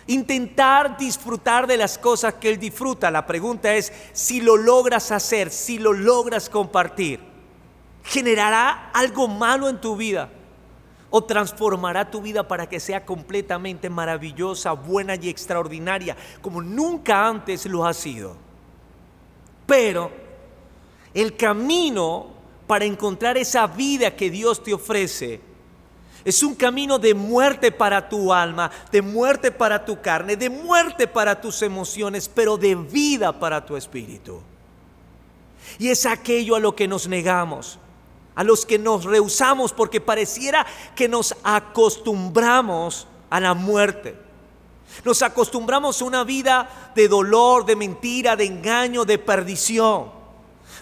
intentar 0.05 0.97
disfrutar 0.97 1.65
de 1.65 1.77
las 1.77 1.97
cosas 1.97 2.33
que 2.33 2.49
Él 2.49 2.59
disfruta. 2.59 3.09
La 3.09 3.25
pregunta 3.25 3.73
es 3.73 3.93
si 4.11 4.41
lo 4.41 4.57
logras 4.57 5.13
hacer, 5.13 5.49
si 5.49 5.79
lo 5.79 5.93
logras 5.93 6.49
compartir. 6.49 7.21
¿Generará 8.03 8.91
algo 8.93 9.29
malo 9.29 9.69
en 9.69 9.79
tu 9.79 9.95
vida? 9.95 10.29
¿O 11.09 11.23
transformará 11.23 12.11
tu 12.11 12.21
vida 12.21 12.47
para 12.47 12.67
que 12.67 12.79
sea 12.79 13.05
completamente 13.05 13.89
maravillosa, 13.89 14.73
buena 14.73 15.15
y 15.15 15.29
extraordinaria, 15.29 16.17
como 16.41 16.61
nunca 16.61 17.27
antes 17.27 17.65
lo 17.65 17.85
ha 17.85 17.93
sido? 17.93 18.35
Pero 19.65 20.11
el 21.13 21.35
camino 21.37 22.27
para 22.67 22.85
encontrar 22.85 23.37
esa 23.37 23.67
vida 23.67 24.15
que 24.15 24.29
Dios 24.29 24.61
te 24.61 24.73
ofrece 24.73 25.41
es 26.25 26.43
un 26.43 26.55
camino 26.55 26.99
de 26.99 27.13
muerte 27.13 27.71
para 27.71 28.09
tu 28.09 28.33
alma, 28.33 28.69
de 28.91 29.01
muerte 29.01 29.49
para 29.49 29.85
tu 29.85 30.01
carne, 30.01 30.35
de 30.35 30.49
muerte 30.49 31.07
para 31.07 31.39
tus 31.39 31.61
emociones, 31.61 32.27
pero 32.27 32.57
de 32.57 32.75
vida 32.75 33.39
para 33.39 33.65
tu 33.65 33.77
espíritu. 33.77 34.41
Y 35.79 35.87
es 35.87 36.05
aquello 36.05 36.57
a 36.57 36.59
lo 36.59 36.75
que 36.75 36.87
nos 36.87 37.07
negamos, 37.07 37.79
a 38.37 38.43
los 38.43 38.67
que 38.67 38.77
nos 38.77 39.03
rehusamos 39.03 39.73
porque 39.73 39.99
pareciera 39.99 40.63
que 40.95 41.09
nos 41.09 41.35
acostumbramos 41.43 43.07
a 43.31 43.39
la 43.39 43.55
muerte. 43.55 44.15
Nos 45.03 45.23
acostumbramos 45.23 45.99
a 45.99 46.05
una 46.05 46.23
vida 46.23 46.91
de 46.95 47.07
dolor, 47.07 47.65
de 47.65 47.75
mentira, 47.75 48.35
de 48.35 48.45
engaño, 48.45 49.05
de 49.05 49.17
perdición. 49.17 50.11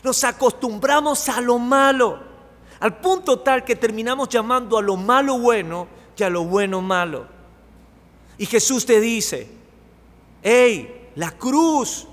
Nos 0.04 0.26
acostumbramos 0.26 1.30
a 1.30 1.40
lo 1.40 1.58
malo. 1.58 2.20
Al 2.82 2.98
punto 2.98 3.40
tal 3.40 3.64
que 3.64 3.78
terminamos 3.78 4.28
llamando 4.28 4.78
a 4.78 4.82
lo 4.82 4.98
malo 4.98 5.40
bueno 5.40 5.88
y 6.18 6.24
a 6.24 6.30
lo 6.30 6.44
bueno 6.44 6.82
malo. 6.82 7.26
Y 8.38 8.48
Jesús 8.48 8.86
te 8.86 9.00
dice, 9.00 9.50
hey, 10.44 11.10
la 11.16 11.32
cruz 11.32 12.06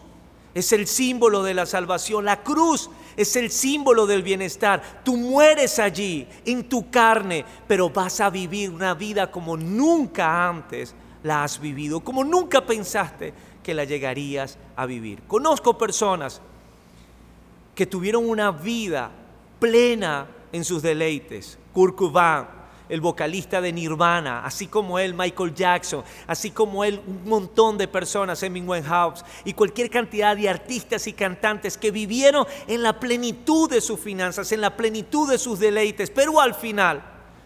es 0.55 0.73
el 0.73 0.87
símbolo 0.87 1.43
de 1.43 1.55
la 1.55 1.67
salvación, 1.67 2.27
la 2.27 2.45
cruz 2.45 2.89
es 3.16 3.37
el 3.37 3.50
símbolo 3.50 4.07
del 4.07 4.23
bienestar. 4.23 5.02
Tú 5.04 5.16
mueres 5.16 5.78
allí, 5.78 6.26
en 6.45 6.69
tu 6.69 6.90
carne, 6.90 7.45
pero 7.66 7.90
vas 7.90 8.21
a 8.21 8.31
vivir 8.31 8.71
una 8.71 8.95
vida 8.95 9.31
como 9.31 9.57
nunca 9.57 10.49
antes 10.49 10.95
la 11.23 11.45
has 11.45 11.61
vivido, 11.61 12.00
como 12.00 12.25
nunca 12.25 12.64
pensaste 12.66 13.33
que 13.62 13.75
la 13.75 13.85
llegarías 13.85 14.59
a 14.76 14.87
vivir. 14.87 15.23
Conozco 15.26 15.78
personas 15.78 16.40
que 17.75 17.87
tuvieron 17.87 18.28
una 18.28 18.50
vida 18.50 19.11
plena 19.59 20.26
en 20.52 20.64
sus 20.64 20.83
deleites. 20.83 21.59
Kurt 21.73 21.97
el 22.93 23.01
vocalista 23.01 23.63
de 23.63 23.73
Nirvana, 23.73 24.45
así 24.45 24.67
como 24.67 24.99
él, 24.99 25.15
Michael 25.15 25.55
Jackson, 25.55 26.05
así 26.27 26.51
como 26.51 26.85
él, 26.85 27.01
un 27.07 27.27
montón 27.27 27.79
de 27.79 27.89
personas, 27.89 28.43
Amy 28.43 28.61
Winehouse, 28.61 29.25
y 29.47 29.55
cualquier 29.55 29.89
cantidad 29.89 30.37
de 30.37 30.47
artistas 30.47 31.07
y 31.07 31.15
cantantes 31.15 31.79
que 31.79 31.91
vivieron 31.91 32.47
en 32.67 32.83
la 32.83 33.01
plenitud 33.01 33.71
de 33.71 33.81
sus 33.81 33.99
finanzas, 33.99 34.53
en 34.53 34.61
la 34.61 34.77
plenitud 34.77 35.31
de 35.31 35.39
sus 35.39 35.59
deleites, 35.59 36.11
pero 36.11 36.39
al 36.39 36.55
final 36.55 37.03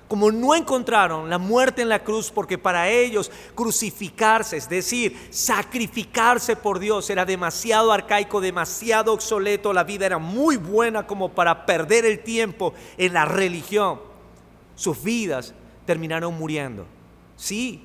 como 0.08 0.30
no 0.30 0.54
encontraron 0.54 1.30
la 1.30 1.38
muerte 1.38 1.82
en 1.82 1.88
la 1.88 2.02
cruz, 2.02 2.30
porque 2.32 2.58
para 2.58 2.88
ellos 2.88 3.30
crucificarse, 3.54 4.56
es 4.56 4.68
decir, 4.68 5.28
sacrificarse 5.30 6.56
por 6.56 6.78
Dios, 6.78 7.08
era 7.10 7.24
demasiado 7.24 7.92
arcaico, 7.92 8.40
demasiado 8.40 9.12
obsoleto, 9.12 9.72
la 9.72 9.84
vida 9.84 10.06
era 10.06 10.18
muy 10.18 10.56
buena 10.56 11.06
como 11.06 11.30
para 11.30 11.66
perder 11.66 12.04
el 12.04 12.20
tiempo 12.20 12.72
en 12.96 13.14
la 13.14 13.24
religión, 13.24 14.00
sus 14.76 15.02
vidas 15.02 15.54
terminaron 15.84 16.38
muriendo. 16.38 16.86
Sí, 17.34 17.82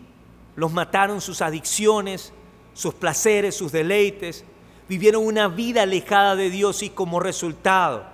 los 0.55 0.71
mataron 0.71 1.21
sus 1.21 1.41
adicciones, 1.41 2.31
sus 2.73 2.93
placeres, 2.93 3.55
sus 3.55 3.71
deleites, 3.71 4.45
vivieron 4.87 5.25
una 5.25 5.47
vida 5.47 5.83
alejada 5.83 6.35
de 6.35 6.49
Dios 6.49 6.83
y 6.83 6.89
como 6.89 7.19
resultado, 7.19 8.05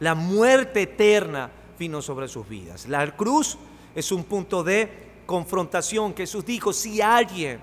la 0.00 0.14
muerte 0.14 0.82
eterna 0.82 1.50
vino 1.78 2.02
sobre 2.02 2.28
sus 2.28 2.48
vidas. 2.48 2.88
La 2.88 3.14
cruz 3.14 3.58
es 3.94 4.10
un 4.10 4.24
punto 4.24 4.64
de 4.64 5.04
confrontación. 5.26 6.14
Jesús 6.16 6.44
dijo, 6.44 6.72
si 6.72 7.00
alguien 7.00 7.60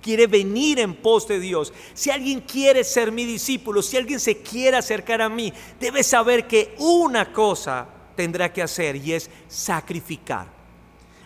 quiere 0.00 0.26
venir 0.26 0.78
en 0.78 0.94
pos 0.94 1.28
de 1.28 1.38
Dios, 1.38 1.72
si 1.94 2.10
alguien 2.10 2.40
quiere 2.40 2.84
ser 2.84 3.12
mi 3.12 3.24
discípulo, 3.24 3.82
si 3.82 3.96
alguien 3.96 4.20
se 4.20 4.38
quiere 4.38 4.76
acercar 4.76 5.22
a 5.22 5.28
mí, 5.28 5.52
debe 5.80 6.02
saber 6.02 6.46
que 6.46 6.74
una 6.78 7.32
cosa 7.32 7.86
tendrá 8.18 8.52
que 8.52 8.62
hacer 8.62 8.96
y 8.96 9.12
es 9.12 9.30
sacrificar. 9.46 10.48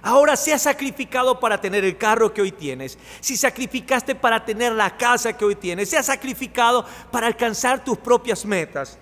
Ahora 0.02 0.36
si 0.36 0.52
has 0.52 0.60
sacrificado 0.60 1.40
para 1.40 1.58
tener 1.58 1.86
el 1.86 1.96
carro 1.96 2.34
que 2.34 2.42
hoy 2.42 2.52
tienes, 2.52 2.98
si 3.20 3.34
sacrificaste 3.34 4.14
para 4.14 4.44
tener 4.44 4.72
la 4.72 4.94
casa 4.98 5.32
que 5.32 5.46
hoy 5.46 5.54
tienes, 5.54 5.88
si 5.88 5.96
has 5.96 6.04
sacrificado 6.04 6.84
para 7.10 7.28
alcanzar 7.28 7.82
tus 7.82 7.96
propias 7.96 8.44
metas, 8.44 8.98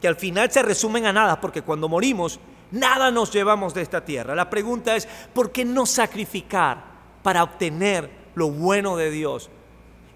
que 0.00 0.08
al 0.08 0.16
final 0.16 0.50
se 0.50 0.62
resumen 0.62 1.04
a 1.04 1.12
nada, 1.12 1.38
porque 1.38 1.60
cuando 1.60 1.86
morimos 1.86 2.40
Nada 2.70 3.12
nos 3.12 3.30
llevamos 3.30 3.72
de 3.72 3.82
esta 3.82 4.04
tierra. 4.04 4.34
La 4.34 4.50
pregunta 4.50 4.96
es, 4.96 5.06
¿por 5.32 5.52
qué 5.52 5.64
no 5.64 5.86
sacrificar 5.86 6.82
para 7.22 7.44
obtener 7.44 8.10
lo 8.34 8.50
bueno 8.50 8.96
de 8.96 9.12
Dios? 9.12 9.48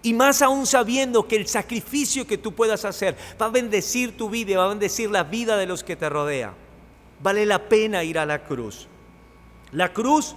Y 0.03 0.13
más 0.13 0.43
aún 0.43 0.67
sabiendo 0.67 1.29
que 1.29 1.37
el 1.37 1.47
sacrificio 1.47 2.27
que 2.27 2.39
tú 2.39 2.55
puedas 2.55 2.85
hacer 2.85 3.17
va 3.41 3.47
a 3.47 3.51
bendecir 3.51 4.17
tu 4.17 4.29
vida 4.29 4.53
y 4.53 4.55
va 4.55 4.65
a 4.65 4.69
bendecir 4.69 5.09
la 5.09 5.23
vida 5.23 5.57
de 5.57 5.67
los 5.67 5.85
que 5.85 5.95
te 5.95 6.09
rodean. 6.09 6.68
Vale 7.21 7.45
la 7.47 7.69
pena 7.69 8.05
ir 8.05 8.19
a 8.19 8.27
la 8.27 8.45
cruz. 8.45 8.87
La 9.73 9.93
cruz, 9.93 10.35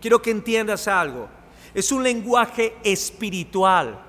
quiero 0.00 0.20
que 0.20 0.30
entiendas 0.30 0.88
algo, 0.88 1.28
es 1.74 1.92
un 1.92 2.02
lenguaje 2.02 2.74
espiritual 2.82 4.02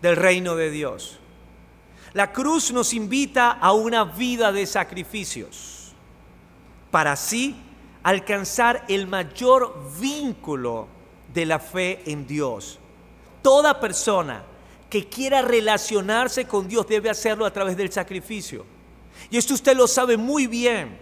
del 0.00 0.16
reino 0.16 0.54
de 0.54 0.70
Dios. 0.70 1.18
La 2.14 2.32
cruz 2.32 2.72
nos 2.72 2.94
invita 2.94 3.50
a 3.50 3.72
una 3.72 4.04
vida 4.04 4.52
de 4.52 4.66
sacrificios 4.66 5.92
para 6.90 7.12
así 7.12 7.56
alcanzar 8.02 8.84
el 8.88 9.06
mayor 9.06 9.74
vínculo 10.00 10.88
de 11.32 11.44
la 11.44 11.58
fe 11.58 12.02
en 12.06 12.26
Dios. 12.26 12.78
Toda 13.42 13.78
persona 13.78 14.42
que 14.88 15.08
quiera 15.08 15.42
relacionarse 15.42 16.46
con 16.46 16.66
Dios 16.66 16.86
debe 16.88 17.10
hacerlo 17.10 17.44
a 17.44 17.52
través 17.52 17.76
del 17.76 17.92
sacrificio. 17.92 18.64
Y 19.30 19.36
esto 19.36 19.54
usted 19.54 19.76
lo 19.76 19.86
sabe 19.86 20.16
muy 20.16 20.46
bien, 20.46 20.98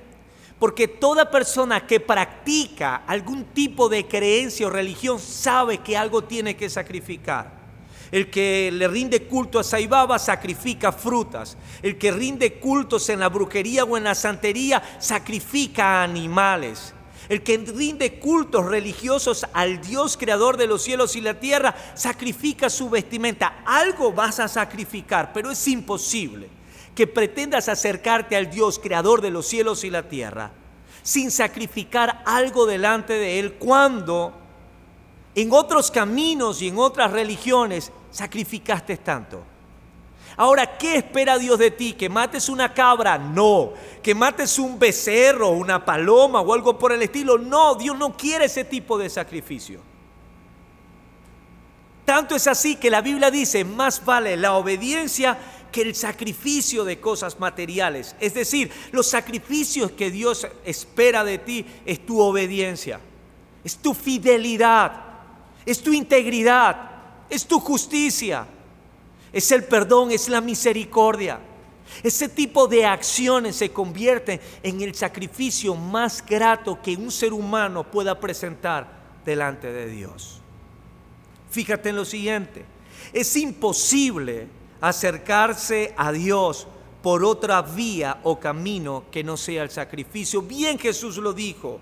porque 0.59 0.89
toda 0.89 1.31
persona 1.31 1.87
que 1.87 2.01
practica 2.01 3.03
algún 3.07 3.45
tipo 3.47 3.89
de 3.89 4.07
creencia 4.07 4.67
o 4.67 4.71
religión 4.71 5.19
sabe 5.19 5.79
que 5.79 5.97
algo 5.97 6.25
tiene 6.25 6.57
que 6.57 6.71
sacrificar. 6.71 7.57
El 8.11 8.31
que 8.31 8.71
le 8.73 8.89
rinde 8.89 9.27
culto 9.27 9.59
a 9.59 9.65
Saibaba 9.65 10.19
sacrifica 10.19 10.93
frutas. 10.93 11.59
El 11.83 11.99
que 11.99 12.13
rinde 12.13 12.55
cultos 12.55 13.09
en 13.09 13.21
la 13.21 13.29
brujería 13.29 13.85
o 13.85 13.97
en 13.97 14.05
la 14.05 14.15
santería 14.15 14.83
sacrifica 14.99 16.03
animales. 16.03 16.95
El 17.29 17.43
que 17.43 17.59
rinde 17.59 18.19
cultos 18.21 18.65
religiosos 18.65 19.45
al 19.53 19.81
Dios 19.81 20.17
creador 20.17 20.57
de 20.57 20.69
los 20.69 20.83
cielos 20.83 21.17
y 21.17 21.21
la 21.21 21.35
tierra 21.35 21.75
sacrifica 21.95 22.71
su 22.71 22.89
vestimenta. 22.89 23.63
Algo 23.67 24.13
vas 24.13 24.39
a 24.39 24.47
sacrificar, 24.47 25.33
pero 25.35 25.51
es 25.51 25.69
imposible 25.69 26.56
que 26.97 27.07
pretendas 27.07 27.69
acercarte 27.69 28.35
al 28.35 28.51
Dios 28.51 28.81
creador 28.81 29.21
de 29.21 29.31
los 29.31 29.47
cielos 29.47 29.85
y 29.85 29.91
la 29.91 30.09
tierra 30.09 30.51
sin 31.07 31.31
sacrificar 31.31 32.25
algo 32.27 32.67
delante 32.67 33.13
de 33.13 33.39
Él 33.39 33.53
cuando 33.53 34.33
en 35.37 35.53
otros 35.53 35.93
caminos 35.93 36.61
y 36.61 36.67
en 36.67 36.79
otras 36.79 37.13
religiones 37.13 37.93
sacrificaste 38.11 38.97
tanto. 38.97 39.45
Ahora, 40.37 40.77
¿qué 40.77 40.97
espera 40.97 41.39
Dios 41.39 41.61
de 41.61 41.71
ti? 41.71 41.93
¿Que 41.93 42.09
mates 42.09 42.49
una 42.49 42.75
cabra? 42.75 43.19
No. 43.19 43.75
¿Que 44.03 44.17
mates 44.17 44.59
un 44.59 44.81
becerro, 44.81 45.51
una 45.51 45.85
paloma 45.85 46.41
o 46.41 46.53
algo 46.53 46.77
por 46.77 46.91
el 46.91 47.03
estilo? 47.03 47.39
No, 47.39 47.77
Dios 47.77 47.97
no 47.97 48.17
quiere 48.17 48.47
ese 48.47 48.65
tipo 48.65 48.99
de 48.99 49.09
sacrificio. 49.09 49.81
Tanto 52.05 52.35
es 52.35 52.47
así 52.47 52.77
que 52.77 52.91
la 52.91 53.01
Biblia 53.01 53.31
dice, 53.31 53.65
más 53.65 54.05
vale 54.05 54.37
la 54.37 54.55
obediencia 54.55 55.39
que 55.73 55.83
el 55.83 55.95
sacrificio 55.95 56.85
de 56.85 57.01
cosas 57.01 57.39
materiales. 57.39 58.17
Es 58.21 58.35
decir, 58.35 58.71
los 58.93 59.09
sacrificios 59.09 59.91
que 59.93 60.11
Dios 60.11 60.47
espera 60.65 61.25
de 61.25 61.39
ti 61.39 61.67
es 61.85 62.05
tu 62.05 62.21
obediencia, 62.21 63.01
es 63.65 63.77
tu 63.77 63.95
fidelidad, 63.95 65.05
es 65.65 65.83
tu 65.83 65.93
integridad, 65.93 66.91
es 67.29 67.47
tu 67.47 67.61
justicia, 67.61 68.47
es 69.33 69.51
el 69.51 69.65
perdón, 69.65 70.11
es 70.13 70.29
la 70.29 70.41
misericordia. 70.41 71.41
Ese 72.03 72.29
tipo 72.29 72.67
de 72.67 72.85
acciones 72.85 73.57
se 73.57 73.71
convierten 73.71 74.41
en 74.63 74.81
el 74.81 74.95
sacrificio 74.95 75.75
más 75.75 76.25
grato 76.25 76.81
que 76.83 76.97
un 76.97 77.11
ser 77.11 77.33
humano 77.33 77.85
pueda 77.85 78.19
presentar 78.19 78.89
delante 79.25 79.73
de 79.73 79.89
Dios. 79.89 80.41
Fíjate 81.51 81.91
en 81.91 81.97
lo 81.97 82.05
siguiente, 82.05 82.65
es 83.13 83.37
imposible 83.37 84.49
acercarse 84.81 85.95
a 85.97 86.13
Dios 86.13 86.67
por 87.03 87.25
otra 87.25 87.63
vía 87.63 88.19
o 88.25 88.41
camino 88.41 89.05
que 89.11 89.23
no 89.23 89.37
sea 89.37 89.63
el 89.63 89.71
sacrificio. 89.71 90.43
Bien 90.43 90.79
Jesús 90.79 91.19
lo 91.19 91.33
dijo. 91.33 91.81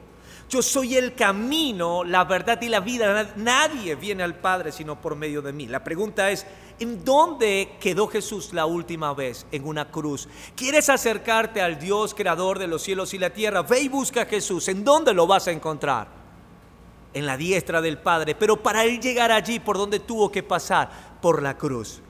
Yo 0.48 0.62
soy 0.62 0.96
el 0.96 1.14
camino, 1.14 2.04
la 2.04 2.24
verdad 2.24 2.60
y 2.60 2.68
la 2.68 2.80
vida. 2.80 3.32
Nadie 3.36 3.94
viene 3.94 4.22
al 4.22 4.36
Padre 4.36 4.70
sino 4.70 5.00
por 5.00 5.16
medio 5.16 5.42
de 5.42 5.52
mí. 5.52 5.66
La 5.66 5.82
pregunta 5.82 6.30
es, 6.30 6.46
¿en 6.78 7.04
dónde 7.04 7.76
quedó 7.80 8.06
Jesús 8.06 8.52
la 8.52 8.66
última 8.66 9.14
vez? 9.14 9.46
En 9.50 9.66
una 9.66 9.90
cruz. 9.90 10.28
¿Quieres 10.54 10.90
acercarte 10.90 11.62
al 11.62 11.78
Dios 11.78 12.14
creador 12.14 12.58
de 12.58 12.66
los 12.66 12.82
cielos 12.82 13.14
y 13.14 13.18
la 13.18 13.30
tierra? 13.30 13.62
Ve 13.62 13.80
y 13.80 13.88
busca 13.88 14.22
a 14.22 14.26
Jesús. 14.26 14.68
¿En 14.68 14.84
dónde 14.84 15.14
lo 15.14 15.26
vas 15.26 15.48
a 15.48 15.52
encontrar? 15.52 16.08
En 17.14 17.26
la 17.26 17.36
diestra 17.36 17.80
del 17.80 17.98
Padre. 17.98 18.34
Pero 18.34 18.62
para 18.62 18.84
él 18.84 19.00
llegar 19.00 19.32
allí, 19.32 19.58
¿por 19.58 19.78
dónde 19.78 20.00
tuvo 20.00 20.30
que 20.30 20.42
pasar? 20.42 21.18
Por 21.22 21.42
la 21.42 21.56
cruz. 21.56 22.02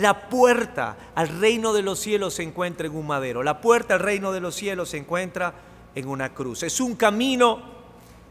La 0.00 0.30
puerta 0.30 0.96
al 1.14 1.28
reino 1.28 1.74
de 1.74 1.82
los 1.82 1.98
cielos 1.98 2.32
se 2.32 2.42
encuentra 2.42 2.86
en 2.86 2.96
un 2.96 3.06
madero. 3.06 3.42
La 3.42 3.60
puerta 3.60 3.92
al 3.92 4.00
reino 4.00 4.32
de 4.32 4.40
los 4.40 4.54
cielos 4.54 4.88
se 4.88 4.96
encuentra 4.96 5.52
en 5.94 6.08
una 6.08 6.32
cruz. 6.32 6.62
Es 6.62 6.80
un 6.80 6.96
camino, 6.96 7.60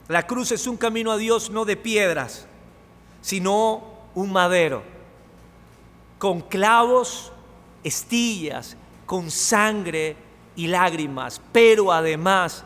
la 0.08 0.26
cruz 0.26 0.52
es 0.52 0.66
un 0.66 0.78
camino 0.78 1.12
a 1.12 1.18
Dios 1.18 1.52
no 1.52 1.66
de 1.66 1.78
piedras, 1.78 2.48
sino 3.22 3.84
un 4.16 4.32
madero, 4.32 4.82
con 6.18 6.42
clavos, 6.42 7.32
estillas, 7.84 8.76
con 9.06 9.30
sangre 9.30 10.16
y 10.56 10.66
lágrimas, 10.66 11.40
pero 11.52 11.94
además 11.94 12.64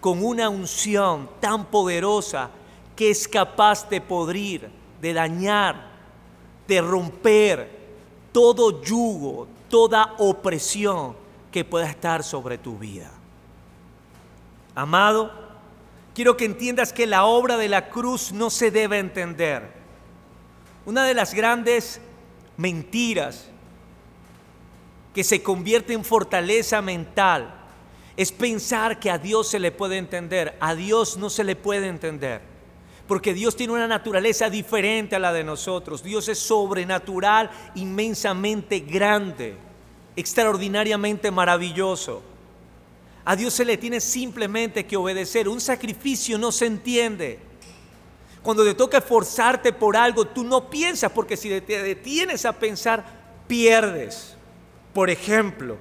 con 0.00 0.24
una 0.24 0.48
unción 0.48 1.28
tan 1.40 1.66
poderosa 1.66 2.48
que 2.96 3.10
es 3.10 3.28
capaz 3.28 3.86
de 3.90 4.00
podrir, 4.00 4.70
de 5.02 5.12
dañar, 5.12 5.90
de 6.66 6.80
romper 6.80 7.79
todo 8.32 8.82
yugo, 8.82 9.48
toda 9.68 10.14
opresión 10.18 11.16
que 11.50 11.64
pueda 11.64 11.86
estar 11.86 12.22
sobre 12.22 12.58
tu 12.58 12.78
vida. 12.78 13.10
Amado, 14.74 15.32
quiero 16.14 16.36
que 16.36 16.44
entiendas 16.44 16.92
que 16.92 17.06
la 17.06 17.24
obra 17.24 17.56
de 17.56 17.68
la 17.68 17.90
cruz 17.90 18.32
no 18.32 18.50
se 18.50 18.70
debe 18.70 18.98
entender. 18.98 19.72
Una 20.86 21.04
de 21.04 21.14
las 21.14 21.34
grandes 21.34 22.00
mentiras 22.56 23.48
que 25.14 25.24
se 25.24 25.42
convierte 25.42 25.92
en 25.92 26.04
fortaleza 26.04 26.80
mental 26.80 27.54
es 28.16 28.32
pensar 28.32 29.00
que 29.00 29.10
a 29.10 29.18
Dios 29.18 29.48
se 29.48 29.58
le 29.58 29.72
puede 29.72 29.98
entender. 29.98 30.56
A 30.60 30.74
Dios 30.74 31.16
no 31.16 31.30
se 31.30 31.44
le 31.44 31.56
puede 31.56 31.88
entender. 31.88 32.49
Porque 33.10 33.34
Dios 33.34 33.56
tiene 33.56 33.72
una 33.72 33.88
naturaleza 33.88 34.48
diferente 34.48 35.16
a 35.16 35.18
la 35.18 35.32
de 35.32 35.42
nosotros. 35.42 36.00
Dios 36.00 36.28
es 36.28 36.38
sobrenatural, 36.38 37.50
inmensamente 37.74 38.78
grande, 38.78 39.56
extraordinariamente 40.14 41.32
maravilloso. 41.32 42.22
A 43.24 43.34
Dios 43.34 43.52
se 43.52 43.64
le 43.64 43.76
tiene 43.78 43.98
simplemente 43.98 44.86
que 44.86 44.96
obedecer. 44.96 45.48
Un 45.48 45.60
sacrificio 45.60 46.38
no 46.38 46.52
se 46.52 46.66
entiende. 46.66 47.40
Cuando 48.44 48.62
te 48.62 48.74
toca 48.74 48.98
esforzarte 48.98 49.72
por 49.72 49.96
algo, 49.96 50.28
tú 50.28 50.44
no 50.44 50.70
piensas, 50.70 51.10
porque 51.10 51.36
si 51.36 51.48
te 51.62 51.82
detienes 51.82 52.44
a 52.44 52.52
pensar, 52.52 53.04
pierdes. 53.48 54.36
Por 54.94 55.10
ejemplo, 55.10 55.78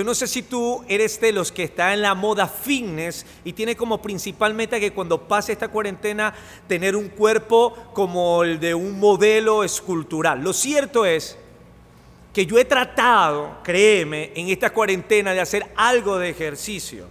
yo 0.00 0.04
no 0.04 0.14
sé 0.14 0.26
si 0.26 0.40
tú 0.40 0.82
eres 0.88 1.20
de 1.20 1.30
los 1.30 1.52
que 1.52 1.64
está 1.64 1.92
en 1.92 2.00
la 2.00 2.14
moda 2.14 2.48
fitness 2.48 3.26
y 3.44 3.52
tiene 3.52 3.76
como 3.76 4.00
principal 4.00 4.54
meta 4.54 4.80
que 4.80 4.94
cuando 4.94 5.28
pase 5.28 5.52
esta 5.52 5.68
cuarentena 5.68 6.32
tener 6.66 6.96
un 6.96 7.10
cuerpo 7.10 7.76
como 7.92 8.42
el 8.42 8.58
de 8.58 8.72
un 8.72 8.98
modelo 8.98 9.62
escultural. 9.62 10.40
Lo 10.42 10.54
cierto 10.54 11.04
es 11.04 11.36
que 12.32 12.46
yo 12.46 12.58
he 12.58 12.64
tratado, 12.64 13.58
créeme, 13.62 14.32
en 14.34 14.48
esta 14.48 14.70
cuarentena 14.70 15.34
de 15.34 15.40
hacer 15.42 15.70
algo 15.76 16.18
de 16.18 16.30
ejercicio. 16.30 17.06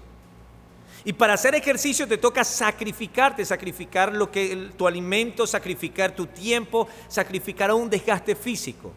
Y 1.06 1.14
para 1.14 1.36
hacer 1.36 1.54
ejercicio 1.54 2.08
te 2.08 2.18
toca 2.18 2.44
sacrificarte, 2.44 3.46
sacrificar 3.46 4.16
lo 4.16 4.32
que 4.32 4.72
tu 4.76 4.88
alimento, 4.88 5.46
sacrificar 5.46 6.16
tu 6.16 6.26
tiempo, 6.26 6.88
sacrificar 7.08 7.72
un 7.72 7.88
desgaste 7.88 8.36
físico. 8.36 8.92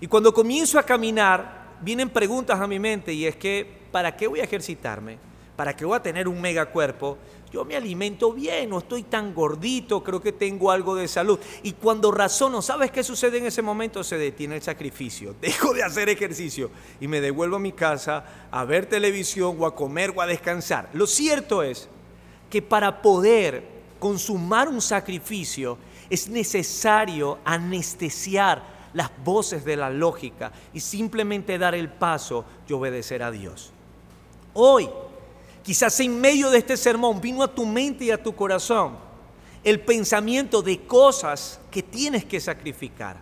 Y 0.00 0.06
cuando 0.06 0.32
comienzo 0.32 0.78
a 0.78 0.82
caminar, 0.82 1.61
vienen 1.82 2.10
preguntas 2.10 2.60
a 2.60 2.66
mi 2.66 2.78
mente 2.78 3.12
y 3.12 3.26
es 3.26 3.36
que, 3.36 3.66
¿para 3.90 4.16
qué 4.16 4.26
voy 4.26 4.40
a 4.40 4.44
ejercitarme? 4.44 5.18
¿Para 5.56 5.76
qué 5.76 5.84
voy 5.84 5.96
a 5.96 6.02
tener 6.02 6.28
un 6.28 6.40
mega 6.40 6.66
cuerpo? 6.66 7.18
Yo 7.52 7.64
me 7.66 7.76
alimento 7.76 8.32
bien, 8.32 8.70
no 8.70 8.78
estoy 8.78 9.02
tan 9.02 9.34
gordito, 9.34 10.02
creo 10.02 10.22
que 10.22 10.32
tengo 10.32 10.70
algo 10.70 10.94
de 10.94 11.06
salud. 11.06 11.38
Y 11.62 11.72
cuando 11.72 12.10
razono, 12.10 12.62
¿sabes 12.62 12.90
qué 12.90 13.02
sucede 13.02 13.38
en 13.38 13.46
ese 13.46 13.60
momento? 13.60 14.02
Se 14.02 14.16
detiene 14.16 14.56
el 14.56 14.62
sacrificio. 14.62 15.34
Dejo 15.40 15.74
de 15.74 15.82
hacer 15.82 16.08
ejercicio 16.08 16.70
y 16.98 17.08
me 17.08 17.20
devuelvo 17.20 17.56
a 17.56 17.60
mi 17.60 17.72
casa 17.72 18.24
a 18.50 18.64
ver 18.64 18.86
televisión 18.86 19.56
o 19.58 19.66
a 19.66 19.74
comer 19.74 20.14
o 20.16 20.22
a 20.22 20.26
descansar. 20.26 20.88
Lo 20.94 21.06
cierto 21.06 21.62
es 21.62 21.88
que 22.48 22.62
para 22.62 23.02
poder 23.02 23.62
consumar 23.98 24.68
un 24.68 24.80
sacrificio 24.80 25.76
es 26.08 26.28
necesario 26.28 27.38
anestesiar 27.44 28.81
las 28.94 29.10
voces 29.24 29.64
de 29.64 29.76
la 29.76 29.90
lógica 29.90 30.52
y 30.72 30.80
simplemente 30.80 31.58
dar 31.58 31.74
el 31.74 31.88
paso 31.88 32.44
y 32.68 32.72
obedecer 32.72 33.22
a 33.22 33.30
Dios. 33.30 33.72
Hoy 34.54 34.88
Quizás 35.62 36.00
en 36.00 36.20
medio 36.20 36.50
de 36.50 36.58
este 36.58 36.76
sermón 36.76 37.20
vino 37.20 37.42
a 37.42 37.54
tu 37.54 37.64
mente 37.64 38.06
y 38.06 38.10
a 38.10 38.22
tu 38.22 38.34
corazón 38.34 38.96
el 39.62 39.80
pensamiento 39.80 40.60
de 40.60 40.80
cosas 40.80 41.60
que 41.70 41.82
tienes 41.82 42.24
que 42.24 42.40
sacrificar. 42.40 43.16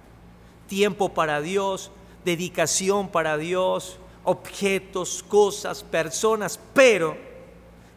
tiempo 0.66 1.08
para 1.08 1.40
Dios, 1.40 1.90
dedicación 2.24 3.08
para 3.08 3.36
Dios, 3.36 3.98
objetos, 4.24 5.24
cosas, 5.26 5.82
personas, 5.82 6.60
pero 6.72 7.18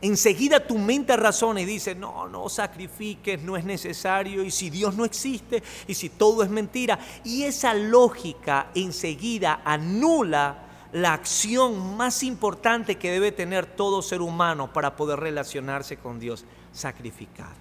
enseguida 0.03 0.59
tu 0.59 0.77
mente 0.77 1.15
razona 1.15 1.61
y 1.61 1.65
dice, 1.65 1.95
no, 1.95 2.27
no 2.27 2.49
sacrifiques, 2.49 3.41
no 3.41 3.55
es 3.55 3.63
necesario, 3.63 4.43
y 4.43 4.51
si 4.51 4.69
Dios 4.69 4.95
no 4.95 5.05
existe, 5.05 5.63
y 5.87 5.93
si 5.93 6.09
todo 6.09 6.43
es 6.43 6.49
mentira. 6.49 6.99
Y 7.23 7.43
esa 7.43 7.73
lógica 7.73 8.67
enseguida 8.75 9.61
anula 9.63 10.89
la 10.91 11.13
acción 11.13 11.95
más 11.95 12.21
importante 12.21 12.97
que 12.97 13.11
debe 13.11 13.31
tener 13.31 13.65
todo 13.65 14.01
ser 14.01 14.21
humano 14.21 14.73
para 14.73 14.95
poder 14.97 15.21
relacionarse 15.21 15.95
con 15.95 16.19
Dios, 16.19 16.43
sacrificar. 16.73 17.55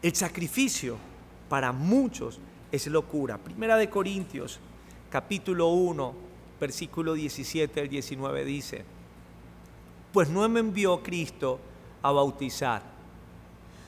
El 0.00 0.14
sacrificio 0.14 0.96
para 1.48 1.72
muchos 1.72 2.38
es 2.70 2.86
locura. 2.86 3.36
Primera 3.36 3.76
de 3.76 3.90
Corintios, 3.90 4.60
capítulo 5.10 5.68
1, 5.70 6.14
versículo 6.60 7.14
17 7.14 7.80
al 7.80 7.88
19 7.88 8.44
dice, 8.44 8.84
pues 10.12 10.28
no 10.28 10.48
me 10.48 10.60
envió 10.60 11.02
Cristo 11.02 11.58
a 12.02 12.12
bautizar, 12.12 12.82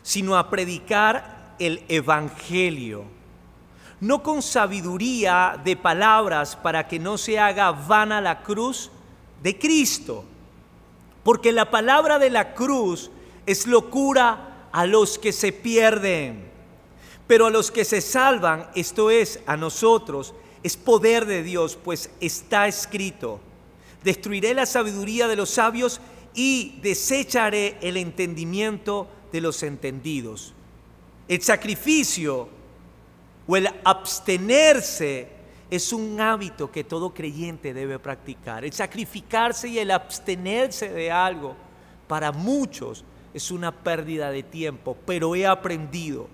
sino 0.03 0.37
a 0.37 0.51
predicar 0.51 1.55
el 1.59 1.83
Evangelio 1.89 3.05
no 4.05 4.23
con 4.23 4.43
sabiduría 4.43 5.59
de 5.65 5.77
palabras 5.77 6.57
para 6.57 6.87
que 6.87 6.99
no 6.99 7.17
se 7.17 7.39
haga 7.39 7.73
vana 7.73 8.21
la 8.21 8.43
cruz 8.43 8.91
de 9.43 9.59
Cristo. 9.59 10.25
Porque 11.23 11.53
la 11.53 11.71
palabra 11.71 12.19
de 12.19 12.29
la 12.29 12.53
cruz 12.53 13.11
es 13.47 13.67
locura 13.67 14.69
a 14.73 14.85
los 14.85 15.19
que 15.19 15.33
se 15.33 15.53
pierden, 15.53 16.51
pero 17.27 17.47
a 17.47 17.51
los 17.51 17.71
que 17.71 17.87
se 17.87 18.03
salvan, 18.03 18.69
esto 18.75 19.11
es, 19.11 19.41
a 19.47 19.57
nosotros, 19.57 20.35
es 20.63 20.77
poder 20.77 21.25
de 21.25 21.43
Dios, 21.43 21.79
pues 21.83 22.11
está 22.21 22.69
escrito, 22.69 23.41
destruiré 24.03 24.53
la 24.53 24.67
sabiduría 24.67 25.29
de 25.29 25.37
los 25.37 25.49
sabios 25.49 26.01
y 26.35 26.79
desecharé 26.83 27.79
el 27.81 27.97
entendimiento 27.97 29.09
de 29.33 29.41
los 29.41 29.63
entendidos. 29.63 30.53
El 31.29 31.41
sacrificio 31.43 32.49
o 33.47 33.57
el 33.57 33.69
abstenerse 33.85 35.29
es 35.71 35.93
un 35.93 36.21
hábito 36.21 36.71
que 36.71 36.85
todo 36.85 37.15
creyente 37.15 37.73
debe 37.73 37.99
practicar. 37.99 38.65
El 38.65 38.73
sacrificarse 38.73 39.69
y 39.69 39.79
el 39.79 39.91
abstenerse 39.91 40.89
de 40.89 41.11
algo 41.11 41.55
para 42.07 42.33
muchos 42.33 43.05
es 43.33 43.51
una 43.51 43.73
pérdida 43.73 44.31
de 44.31 44.43
tiempo, 44.43 44.97
pero 45.07 45.35
he 45.35 45.47
aprendido 45.47 46.29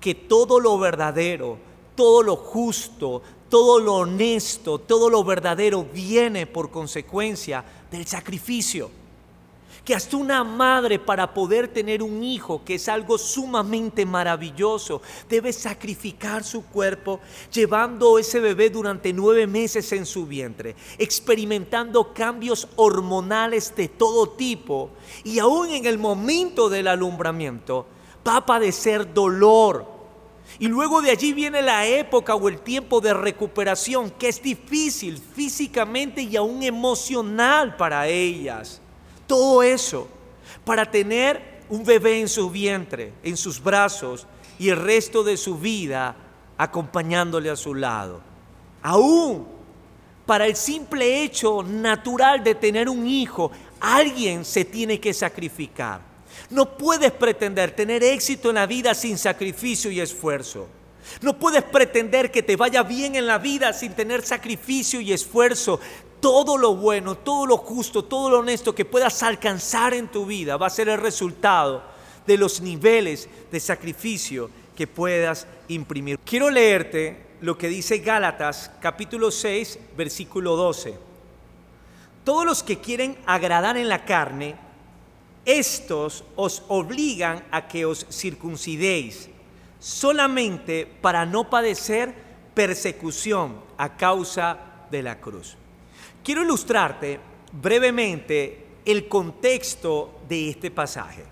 que 0.00 0.14
todo 0.14 0.60
lo 0.60 0.78
verdadero, 0.78 1.58
todo 1.94 2.22
lo 2.22 2.36
justo, 2.36 3.22
todo 3.48 3.78
lo 3.78 3.94
honesto, 3.94 4.78
todo 4.78 5.08
lo 5.08 5.24
verdadero 5.24 5.84
viene 5.84 6.46
por 6.46 6.70
consecuencia 6.70 7.64
del 7.90 8.06
sacrificio 8.06 8.90
que 9.86 9.94
hasta 9.94 10.16
una 10.16 10.42
madre 10.42 10.98
para 10.98 11.32
poder 11.32 11.68
tener 11.68 12.02
un 12.02 12.24
hijo, 12.24 12.64
que 12.64 12.74
es 12.74 12.88
algo 12.88 13.16
sumamente 13.18 14.04
maravilloso, 14.04 15.00
debe 15.28 15.52
sacrificar 15.52 16.42
su 16.42 16.64
cuerpo 16.64 17.20
llevando 17.52 18.18
ese 18.18 18.40
bebé 18.40 18.68
durante 18.68 19.12
nueve 19.12 19.46
meses 19.46 19.92
en 19.92 20.04
su 20.04 20.26
vientre, 20.26 20.74
experimentando 20.98 22.12
cambios 22.12 22.66
hormonales 22.74 23.76
de 23.76 23.86
todo 23.86 24.30
tipo 24.30 24.90
y 25.22 25.38
aún 25.38 25.70
en 25.70 25.86
el 25.86 25.98
momento 25.98 26.68
del 26.68 26.88
alumbramiento 26.88 27.86
va 28.26 28.38
a 28.38 28.46
padecer 28.46 29.14
dolor. 29.14 29.86
Y 30.58 30.66
luego 30.66 31.00
de 31.00 31.12
allí 31.12 31.32
viene 31.32 31.62
la 31.62 31.86
época 31.86 32.34
o 32.34 32.48
el 32.48 32.58
tiempo 32.58 33.00
de 33.00 33.14
recuperación 33.14 34.10
que 34.10 34.30
es 34.30 34.42
difícil 34.42 35.18
físicamente 35.18 36.22
y 36.22 36.34
aún 36.34 36.64
emocional 36.64 37.76
para 37.76 38.08
ellas. 38.08 38.80
Todo 39.26 39.62
eso 39.62 40.08
para 40.64 40.90
tener 40.90 41.56
un 41.68 41.84
bebé 41.84 42.20
en 42.20 42.28
su 42.28 42.50
vientre, 42.50 43.12
en 43.22 43.36
sus 43.36 43.62
brazos 43.62 44.26
y 44.58 44.68
el 44.68 44.76
resto 44.76 45.24
de 45.24 45.36
su 45.36 45.58
vida 45.58 46.16
acompañándole 46.56 47.50
a 47.50 47.56
su 47.56 47.74
lado. 47.74 48.20
Aún 48.82 49.46
para 50.24 50.46
el 50.46 50.56
simple 50.56 51.22
hecho 51.22 51.62
natural 51.62 52.42
de 52.42 52.56
tener 52.56 52.88
un 52.88 53.06
hijo, 53.06 53.52
alguien 53.80 54.44
se 54.44 54.64
tiene 54.64 54.98
que 54.98 55.14
sacrificar. 55.14 56.00
No 56.50 56.76
puedes 56.76 57.12
pretender 57.12 57.70
tener 57.70 58.02
éxito 58.02 58.48
en 58.50 58.56
la 58.56 58.66
vida 58.66 58.94
sin 58.94 59.18
sacrificio 59.18 59.90
y 59.90 60.00
esfuerzo. 60.00 60.68
No 61.20 61.38
puedes 61.38 61.62
pretender 61.62 62.32
que 62.32 62.42
te 62.42 62.56
vaya 62.56 62.82
bien 62.82 63.14
en 63.14 63.26
la 63.26 63.38
vida 63.38 63.72
sin 63.72 63.94
tener 63.94 64.22
sacrificio 64.22 65.00
y 65.00 65.12
esfuerzo 65.12 65.78
todo 66.26 66.58
lo 66.58 66.74
bueno, 66.74 67.14
todo 67.14 67.46
lo 67.46 67.56
justo, 67.56 68.02
todo 68.02 68.28
lo 68.28 68.40
honesto 68.40 68.74
que 68.74 68.84
puedas 68.84 69.22
alcanzar 69.22 69.94
en 69.94 70.08
tu 70.08 70.26
vida 70.26 70.56
va 70.56 70.66
a 70.66 70.70
ser 70.70 70.88
el 70.88 70.98
resultado 70.98 71.84
de 72.26 72.36
los 72.36 72.60
niveles 72.60 73.28
de 73.52 73.60
sacrificio 73.60 74.50
que 74.74 74.88
puedas 74.88 75.46
imprimir. 75.68 76.18
Quiero 76.18 76.50
leerte 76.50 77.26
lo 77.42 77.56
que 77.56 77.68
dice 77.68 77.98
Gálatas 77.98 78.72
capítulo 78.80 79.30
6, 79.30 79.78
versículo 79.96 80.56
12. 80.56 80.98
Todos 82.24 82.44
los 82.44 82.64
que 82.64 82.80
quieren 82.80 83.16
agradar 83.24 83.76
en 83.76 83.88
la 83.88 84.04
carne, 84.04 84.56
estos 85.44 86.24
os 86.34 86.64
obligan 86.66 87.44
a 87.52 87.68
que 87.68 87.86
os 87.86 88.04
circuncidéis 88.10 89.28
solamente 89.78 90.86
para 91.00 91.24
no 91.24 91.48
padecer 91.48 92.12
persecución 92.52 93.60
a 93.78 93.96
causa 93.96 94.58
de 94.90 95.04
la 95.04 95.20
cruz. 95.20 95.56
Quiero 96.22 96.42
ilustrarte 96.42 97.20
brevemente 97.52 98.66
el 98.84 99.08
contexto 99.08 100.20
de 100.28 100.50
este 100.50 100.70
pasaje. 100.70 101.24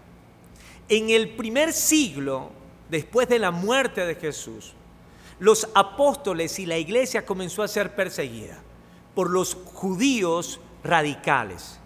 En 0.89 1.11
el 1.11 1.35
primer 1.37 1.73
siglo, 1.73 2.51
después 2.91 3.29
de 3.29 3.39
la 3.39 3.51
muerte 3.51 4.05
de 4.05 4.15
Jesús, 4.17 4.73
los 5.39 5.69
apóstoles 5.75 6.59
y 6.59 6.67
la 6.67 6.79
iglesia 6.79 7.25
comenzó 7.25 7.63
a 7.63 7.69
ser 7.69 7.95
perseguida 7.95 8.63
por 9.15 9.31
los 9.31 9.55
judíos 9.55 10.61
radicales. 10.83 11.79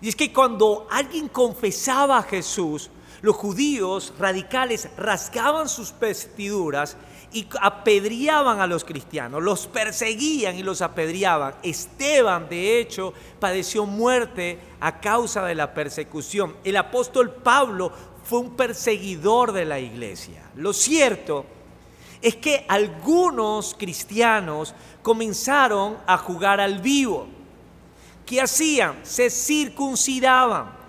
Y 0.00 0.08
es 0.08 0.16
que 0.16 0.32
cuando 0.32 0.86
alguien 0.90 1.28
confesaba 1.28 2.18
a 2.18 2.22
Jesús, 2.22 2.90
los 3.22 3.36
judíos 3.36 4.12
radicales 4.18 4.88
rasgaban 4.96 5.68
sus 5.68 5.98
vestiduras 5.98 6.96
y 7.34 7.48
apedreaban 7.60 8.60
a 8.60 8.66
los 8.66 8.84
cristianos, 8.84 9.42
los 9.42 9.66
perseguían 9.66 10.56
y 10.56 10.62
los 10.62 10.80
apedreaban. 10.80 11.54
Esteban, 11.62 12.48
de 12.48 12.78
hecho, 12.78 13.12
padeció 13.40 13.84
muerte 13.84 14.58
a 14.80 15.00
causa 15.00 15.44
de 15.44 15.56
la 15.56 15.74
persecución. 15.74 16.54
El 16.62 16.76
apóstol 16.76 17.32
Pablo 17.32 17.92
fue 18.22 18.38
un 18.38 18.56
perseguidor 18.56 19.52
de 19.52 19.64
la 19.64 19.80
iglesia. 19.80 20.42
Lo 20.54 20.72
cierto 20.72 21.44
es 22.22 22.36
que 22.36 22.64
algunos 22.68 23.74
cristianos 23.76 24.74
comenzaron 25.02 25.98
a 26.06 26.16
jugar 26.16 26.60
al 26.60 26.80
vivo. 26.80 27.26
¿Qué 28.24 28.40
hacían? 28.40 29.00
Se 29.02 29.28
circuncidaban 29.28 30.83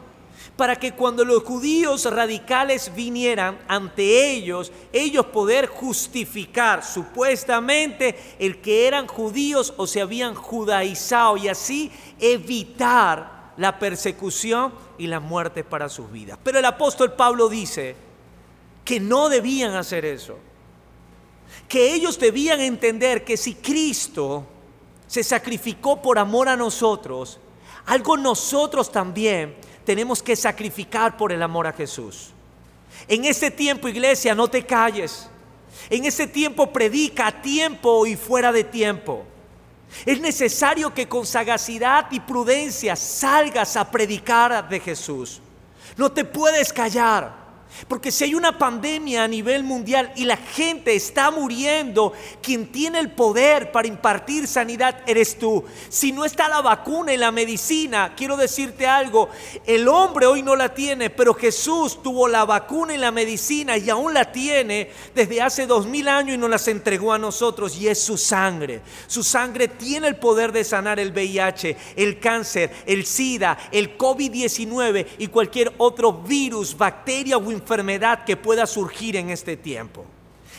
para 0.58 0.78
que 0.78 0.94
cuando 0.94 1.26
los 1.26 1.44
judíos 1.44 2.06
radicales 2.10 2.94
vinieran 2.96 3.60
ante 3.68 4.32
ellos, 4.32 4.72
ellos 4.94 5.26
poder 5.28 5.68
justificar 5.68 6.84
supuestamente 6.84 8.18
el 8.40 8.62
que 8.62 8.88
eran 8.88 9.08
judíos 9.08 9.74
o 9.76 9.86
se 9.86 10.02
habían 10.02 10.34
judaizado 10.34 11.36
y 11.36 11.50
así 11.50 11.92
evitar 12.20 13.54
la 13.58 13.80
persecución 13.80 14.74
y 14.98 15.08
la 15.08 15.20
muerte 15.20 15.64
para 15.64 15.90
sus 15.90 16.10
vidas. 16.12 16.40
Pero 16.42 16.60
el 16.60 16.66
apóstol 16.66 17.14
Pablo 17.14 17.50
dice 17.50 17.96
que 18.86 19.00
no 19.00 19.28
debían 19.28 19.76
hacer 19.76 20.06
eso, 20.06 20.38
que 21.68 21.94
ellos 21.94 22.18
debían 22.18 22.62
entender 22.62 23.26
que 23.26 23.36
si 23.36 23.56
Cristo 23.56 24.46
se 25.08 25.24
sacrificó 25.24 26.02
por 26.02 26.18
amor 26.18 26.48
a 26.48 26.56
nosotros, 26.56 27.40
algo 27.86 28.18
nosotros 28.18 28.92
también 28.92 29.56
tenemos 29.86 30.22
que 30.22 30.36
sacrificar 30.36 31.16
por 31.16 31.32
el 31.32 31.42
amor 31.42 31.68
a 31.68 31.74
Jesús. 31.74 32.32
En 33.08 33.26
este 33.26 33.52
tiempo, 33.52 33.88
iglesia, 33.88 34.34
no 34.34 34.48
te 34.48 34.66
calles. 34.66 35.30
En 35.90 36.06
ese 36.06 36.28
tiempo 36.28 36.72
predica 36.72 37.28
a 37.28 37.42
tiempo 37.42 38.06
y 38.06 38.16
fuera 38.16 38.52
de 38.52 38.64
tiempo. 38.64 39.26
Es 40.06 40.20
necesario 40.20 40.94
que 40.94 41.08
con 41.08 41.26
sagacidad 41.26 42.08
y 42.12 42.20
prudencia 42.20 42.96
salgas 42.96 43.78
a 43.78 43.90
predicar 43.92 44.68
de 44.68 44.80
Jesús. 44.80 45.42
No 45.96 46.12
te 46.12 46.26
puedes 46.26 46.74
callar. 46.74 47.45
Porque 47.88 48.12
si 48.12 48.24
hay 48.24 48.36
una 48.36 48.58
pandemia 48.58 49.24
a 49.24 49.28
nivel 49.28 49.64
mundial 49.64 50.12
y 50.16 50.24
la 50.26 50.38
gente 50.38 50.96
está 50.96 51.30
muriendo, 51.30 52.14
quien 52.42 52.72
tiene 52.72 53.00
el 53.00 53.12
poder 53.12 53.72
para 53.72 53.88
impartir 53.88 54.48
sanidad 54.48 55.02
eres 55.06 55.38
tú. 55.38 55.64
Si 55.90 56.12
no 56.12 56.26
está 56.26 56.48
la 56.48 56.62
vacuna 56.62 57.14
y 57.14 57.18
la 57.18 57.32
medicina, 57.32 58.14
quiero 58.16 58.38
decirte 58.38 58.88
algo, 58.88 59.30
el 59.66 59.88
hombre 59.88 60.26
hoy 60.26 60.42
no 60.42 60.56
la 60.56 60.74
tiene, 60.74 61.10
pero 61.10 61.34
Jesús 61.34 62.02
tuvo 62.02 62.28
la 62.28 62.46
vacuna 62.46 62.96
y 62.96 62.98
la 62.98 63.12
medicina 63.12 63.78
y 63.78 63.90
aún 63.90 64.14
la 64.14 64.32
tiene 64.32 64.90
desde 65.14 65.42
hace 65.42 65.68
dos 65.68 65.86
mil 65.86 66.08
años 66.08 66.36
y 66.36 66.38
nos 66.38 66.50
las 66.50 66.68
entregó 66.68 67.14
a 67.14 67.20
nosotros 67.20 67.78
y 67.78 67.88
es 67.88 68.02
su 68.02 68.18
sangre. 68.18 68.82
Su 69.08 69.24
sangre 69.24 69.68
tiene 69.68 70.08
el 70.08 70.16
poder 70.16 70.52
de 70.52 70.64
sanar 70.64 71.00
el 71.00 71.12
VIH, 71.12 71.78
el 71.98 72.20
cáncer, 72.20 72.72
el 72.86 73.06
SIDA, 73.06 73.58
el 73.72 73.98
COVID-19 73.98 75.06
y 75.20 75.28
cualquier 75.28 75.74
otro 75.78 76.14
virus, 76.14 76.76
bacteria 76.76 77.38
o 77.38 77.52
enfermedad 77.52 77.65
enfermedad 77.66 78.24
que 78.24 78.38
pueda 78.38 78.68
surgir 78.68 79.16
en 79.16 79.32
este 79.32 79.58
tiempo. 79.58 80.06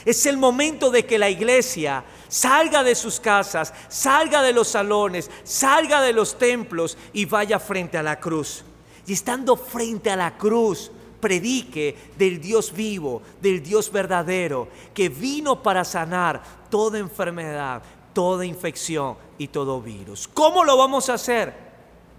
Es 0.05 0.27
el 0.27 0.37
momento 0.37 0.91
de 0.91 1.07
que 1.07 1.19
la 1.19 1.31
iglesia 1.31 2.05
salga 2.29 2.83
de 2.83 2.97
sus 2.97 3.21
casas, 3.21 3.73
salga 3.89 4.43
de 4.43 4.53
los 4.53 4.69
salones, 4.69 5.31
salga 5.45 6.03
de 6.03 6.13
los 6.13 6.37
templos 6.37 6.99
y 7.13 7.25
vaya 7.25 7.61
frente 7.61 7.97
a 7.97 8.03
la 8.03 8.19
cruz. 8.19 8.65
Y 9.07 9.13
estando 9.13 9.57
frente 9.57 10.11
a 10.11 10.17
la 10.17 10.37
cruz, 10.37 10.91
predique 11.21 11.97
del 12.19 12.41
Dios 12.41 12.73
vivo, 12.73 13.23
del 13.41 13.63
Dios 13.63 13.91
verdadero, 13.91 14.69
que 14.93 15.09
vino 15.09 15.63
para 15.63 15.85
sanar 15.85 16.43
toda 16.69 16.99
enfermedad, 16.99 17.83
toda 18.13 18.45
infección 18.45 19.17
y 19.39 19.49
todo 19.49 19.81
virus. 19.81 20.29
¿Cómo 20.29 20.65
lo 20.65 20.77
vamos 20.77 21.09
a 21.09 21.15
hacer? 21.15 21.55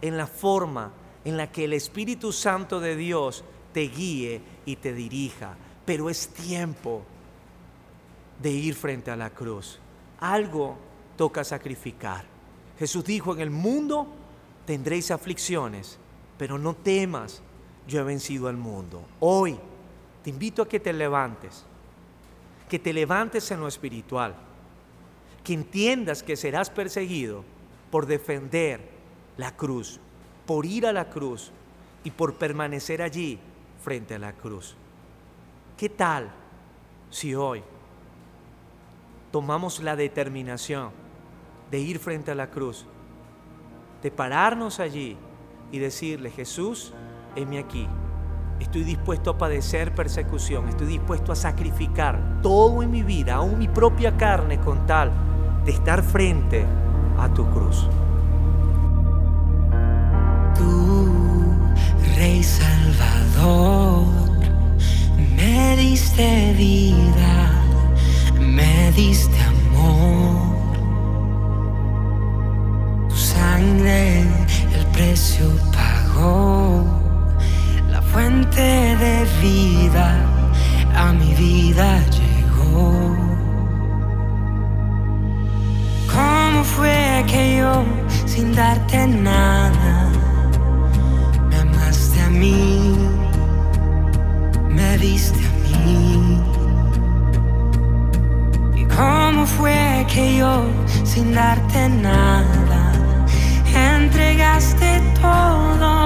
En 0.01 0.15
la 0.17 0.27
forma 0.27 0.91
en 1.25 1.35
la 1.35 1.51
que 1.51 1.65
el 1.65 1.73
Espíritu 1.73 2.31
Santo 2.31 2.79
de 2.79 2.95
Dios 2.95 3.43
te 3.73 3.81
guíe 3.87 4.41
y 4.65 4.75
te 4.77 4.93
dirija. 4.93 5.55
Pero 5.85 6.09
es 6.09 6.29
tiempo 6.29 7.03
de 8.41 8.51
ir 8.51 8.75
frente 8.75 9.11
a 9.11 9.15
la 9.15 9.29
cruz. 9.29 9.79
Algo 10.19 10.77
toca 11.15 11.43
sacrificar. 11.43 12.25
Jesús 12.77 13.03
dijo, 13.03 13.33
en 13.33 13.41
el 13.41 13.49
mundo 13.49 14.07
tendréis 14.65 15.11
aflicciones, 15.11 15.97
pero 16.37 16.57
no 16.57 16.75
temas, 16.75 17.41
yo 17.87 17.99
he 17.99 18.03
vencido 18.03 18.47
al 18.47 18.57
mundo. 18.57 19.03
Hoy 19.19 19.57
te 20.23 20.29
invito 20.29 20.61
a 20.61 20.69
que 20.69 20.79
te 20.79 20.93
levantes, 20.93 21.63
que 22.69 22.79
te 22.79 22.93
levantes 22.93 23.49
en 23.51 23.59
lo 23.59 23.67
espiritual, 23.67 24.35
que 25.43 25.53
entiendas 25.53 26.21
que 26.21 26.35
serás 26.35 26.69
perseguido 26.69 27.43
por 27.89 28.05
defender 28.05 28.81
la 29.37 29.55
cruz, 29.55 29.99
por 30.45 30.65
ir 30.65 30.85
a 30.85 30.93
la 30.93 31.09
cruz 31.09 31.51
y 32.03 32.11
por 32.11 32.35
permanecer 32.35 33.01
allí 33.01 33.39
frente 33.87 34.15
a 34.15 34.19
la 34.19 34.33
cruz. 34.33 34.75
¿Qué 35.77 35.87
tal 35.87 36.29
si 37.09 37.33
hoy 37.35 37.63
tomamos 39.31 39.81
la 39.81 39.95
determinación 39.95 40.89
de 41.71 41.79
ir 41.79 41.97
frente 41.97 42.31
a 42.31 42.35
la 42.35 42.49
cruz, 42.49 42.85
de 44.03 44.11
pararnos 44.11 44.81
allí 44.81 45.15
y 45.71 45.79
decirle, 45.79 46.31
Jesús, 46.31 46.91
heme 47.37 47.59
aquí, 47.59 47.87
estoy 48.59 48.83
dispuesto 48.83 49.29
a 49.29 49.37
padecer 49.37 49.95
persecución, 49.95 50.67
estoy 50.67 50.87
dispuesto 50.87 51.31
a 51.31 51.35
sacrificar 51.37 52.41
todo 52.43 52.83
en 52.83 52.91
mi 52.91 53.03
vida, 53.03 53.35
aún 53.35 53.57
mi 53.57 53.69
propia 53.69 54.17
carne, 54.17 54.59
con 54.59 54.85
tal 54.85 55.13
de 55.63 55.71
estar 55.71 56.03
frente 56.03 56.65
a 57.17 57.33
tu 57.33 57.49
cruz. 57.51 57.87
Rey 62.17 62.41
Salvador, 62.41 63.76
diste 65.89 66.53
vida, 66.57 67.35
me 68.55 68.91
diste 68.91 69.39
amor. 69.53 70.35
Tu 73.09 73.15
sangre, 73.15 74.01
el 74.77 74.85
precio 74.95 75.45
pagó, 75.77 76.83
la 77.93 78.01
fuente 78.11 78.67
de 79.03 79.15
vida 79.41 80.07
a 81.03 81.13
mi 81.19 81.31
vida 81.45 81.89
llegó. 82.17 82.91
¿Cómo 86.13 86.59
fue 86.75 87.23
que 87.31 87.43
yo, 87.59 87.73
sin 88.25 88.47
darte 88.53 88.99
nada, 89.07 89.56
sin 101.17 101.33
darte 101.33 101.89
nada, 101.89 102.91
entregaste 103.73 105.01
todo, 105.19 105.96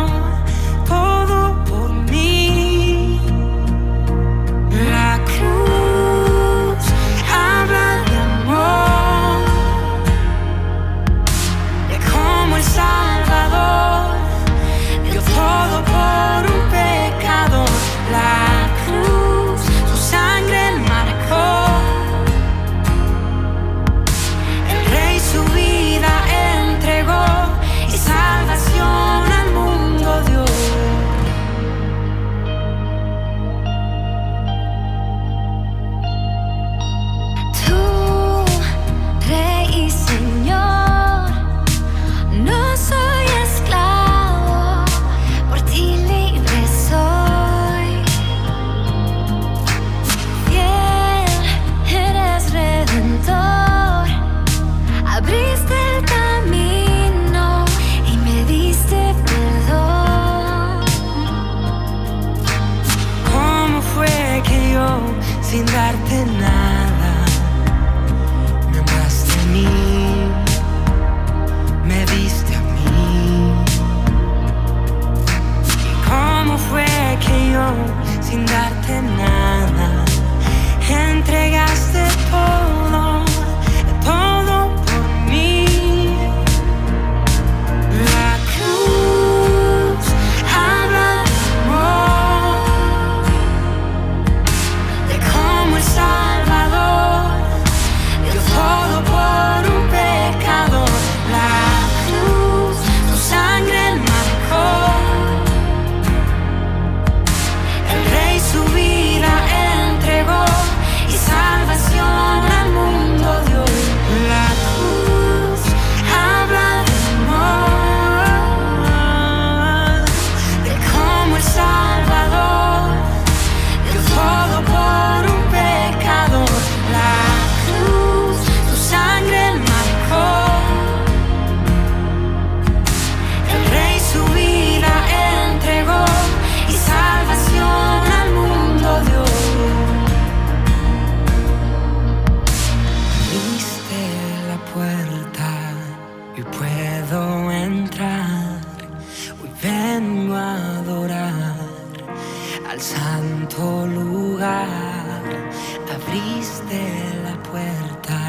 Abriste 156.62 157.24
la 157.24 157.36
puerta 157.44 158.20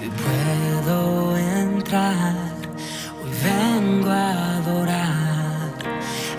y 0.00 0.08
puedo 0.08 1.36
entrar. 1.36 2.34
Hoy 3.22 3.30
vengo 3.42 4.10
a 4.10 4.56
adorar 4.58 5.72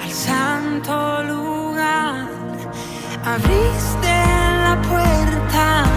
al 0.02 0.12
santo 0.12 1.24
lugar. 1.24 2.28
Abriste 3.26 4.16
la 4.64 4.82
puerta 4.88 5.89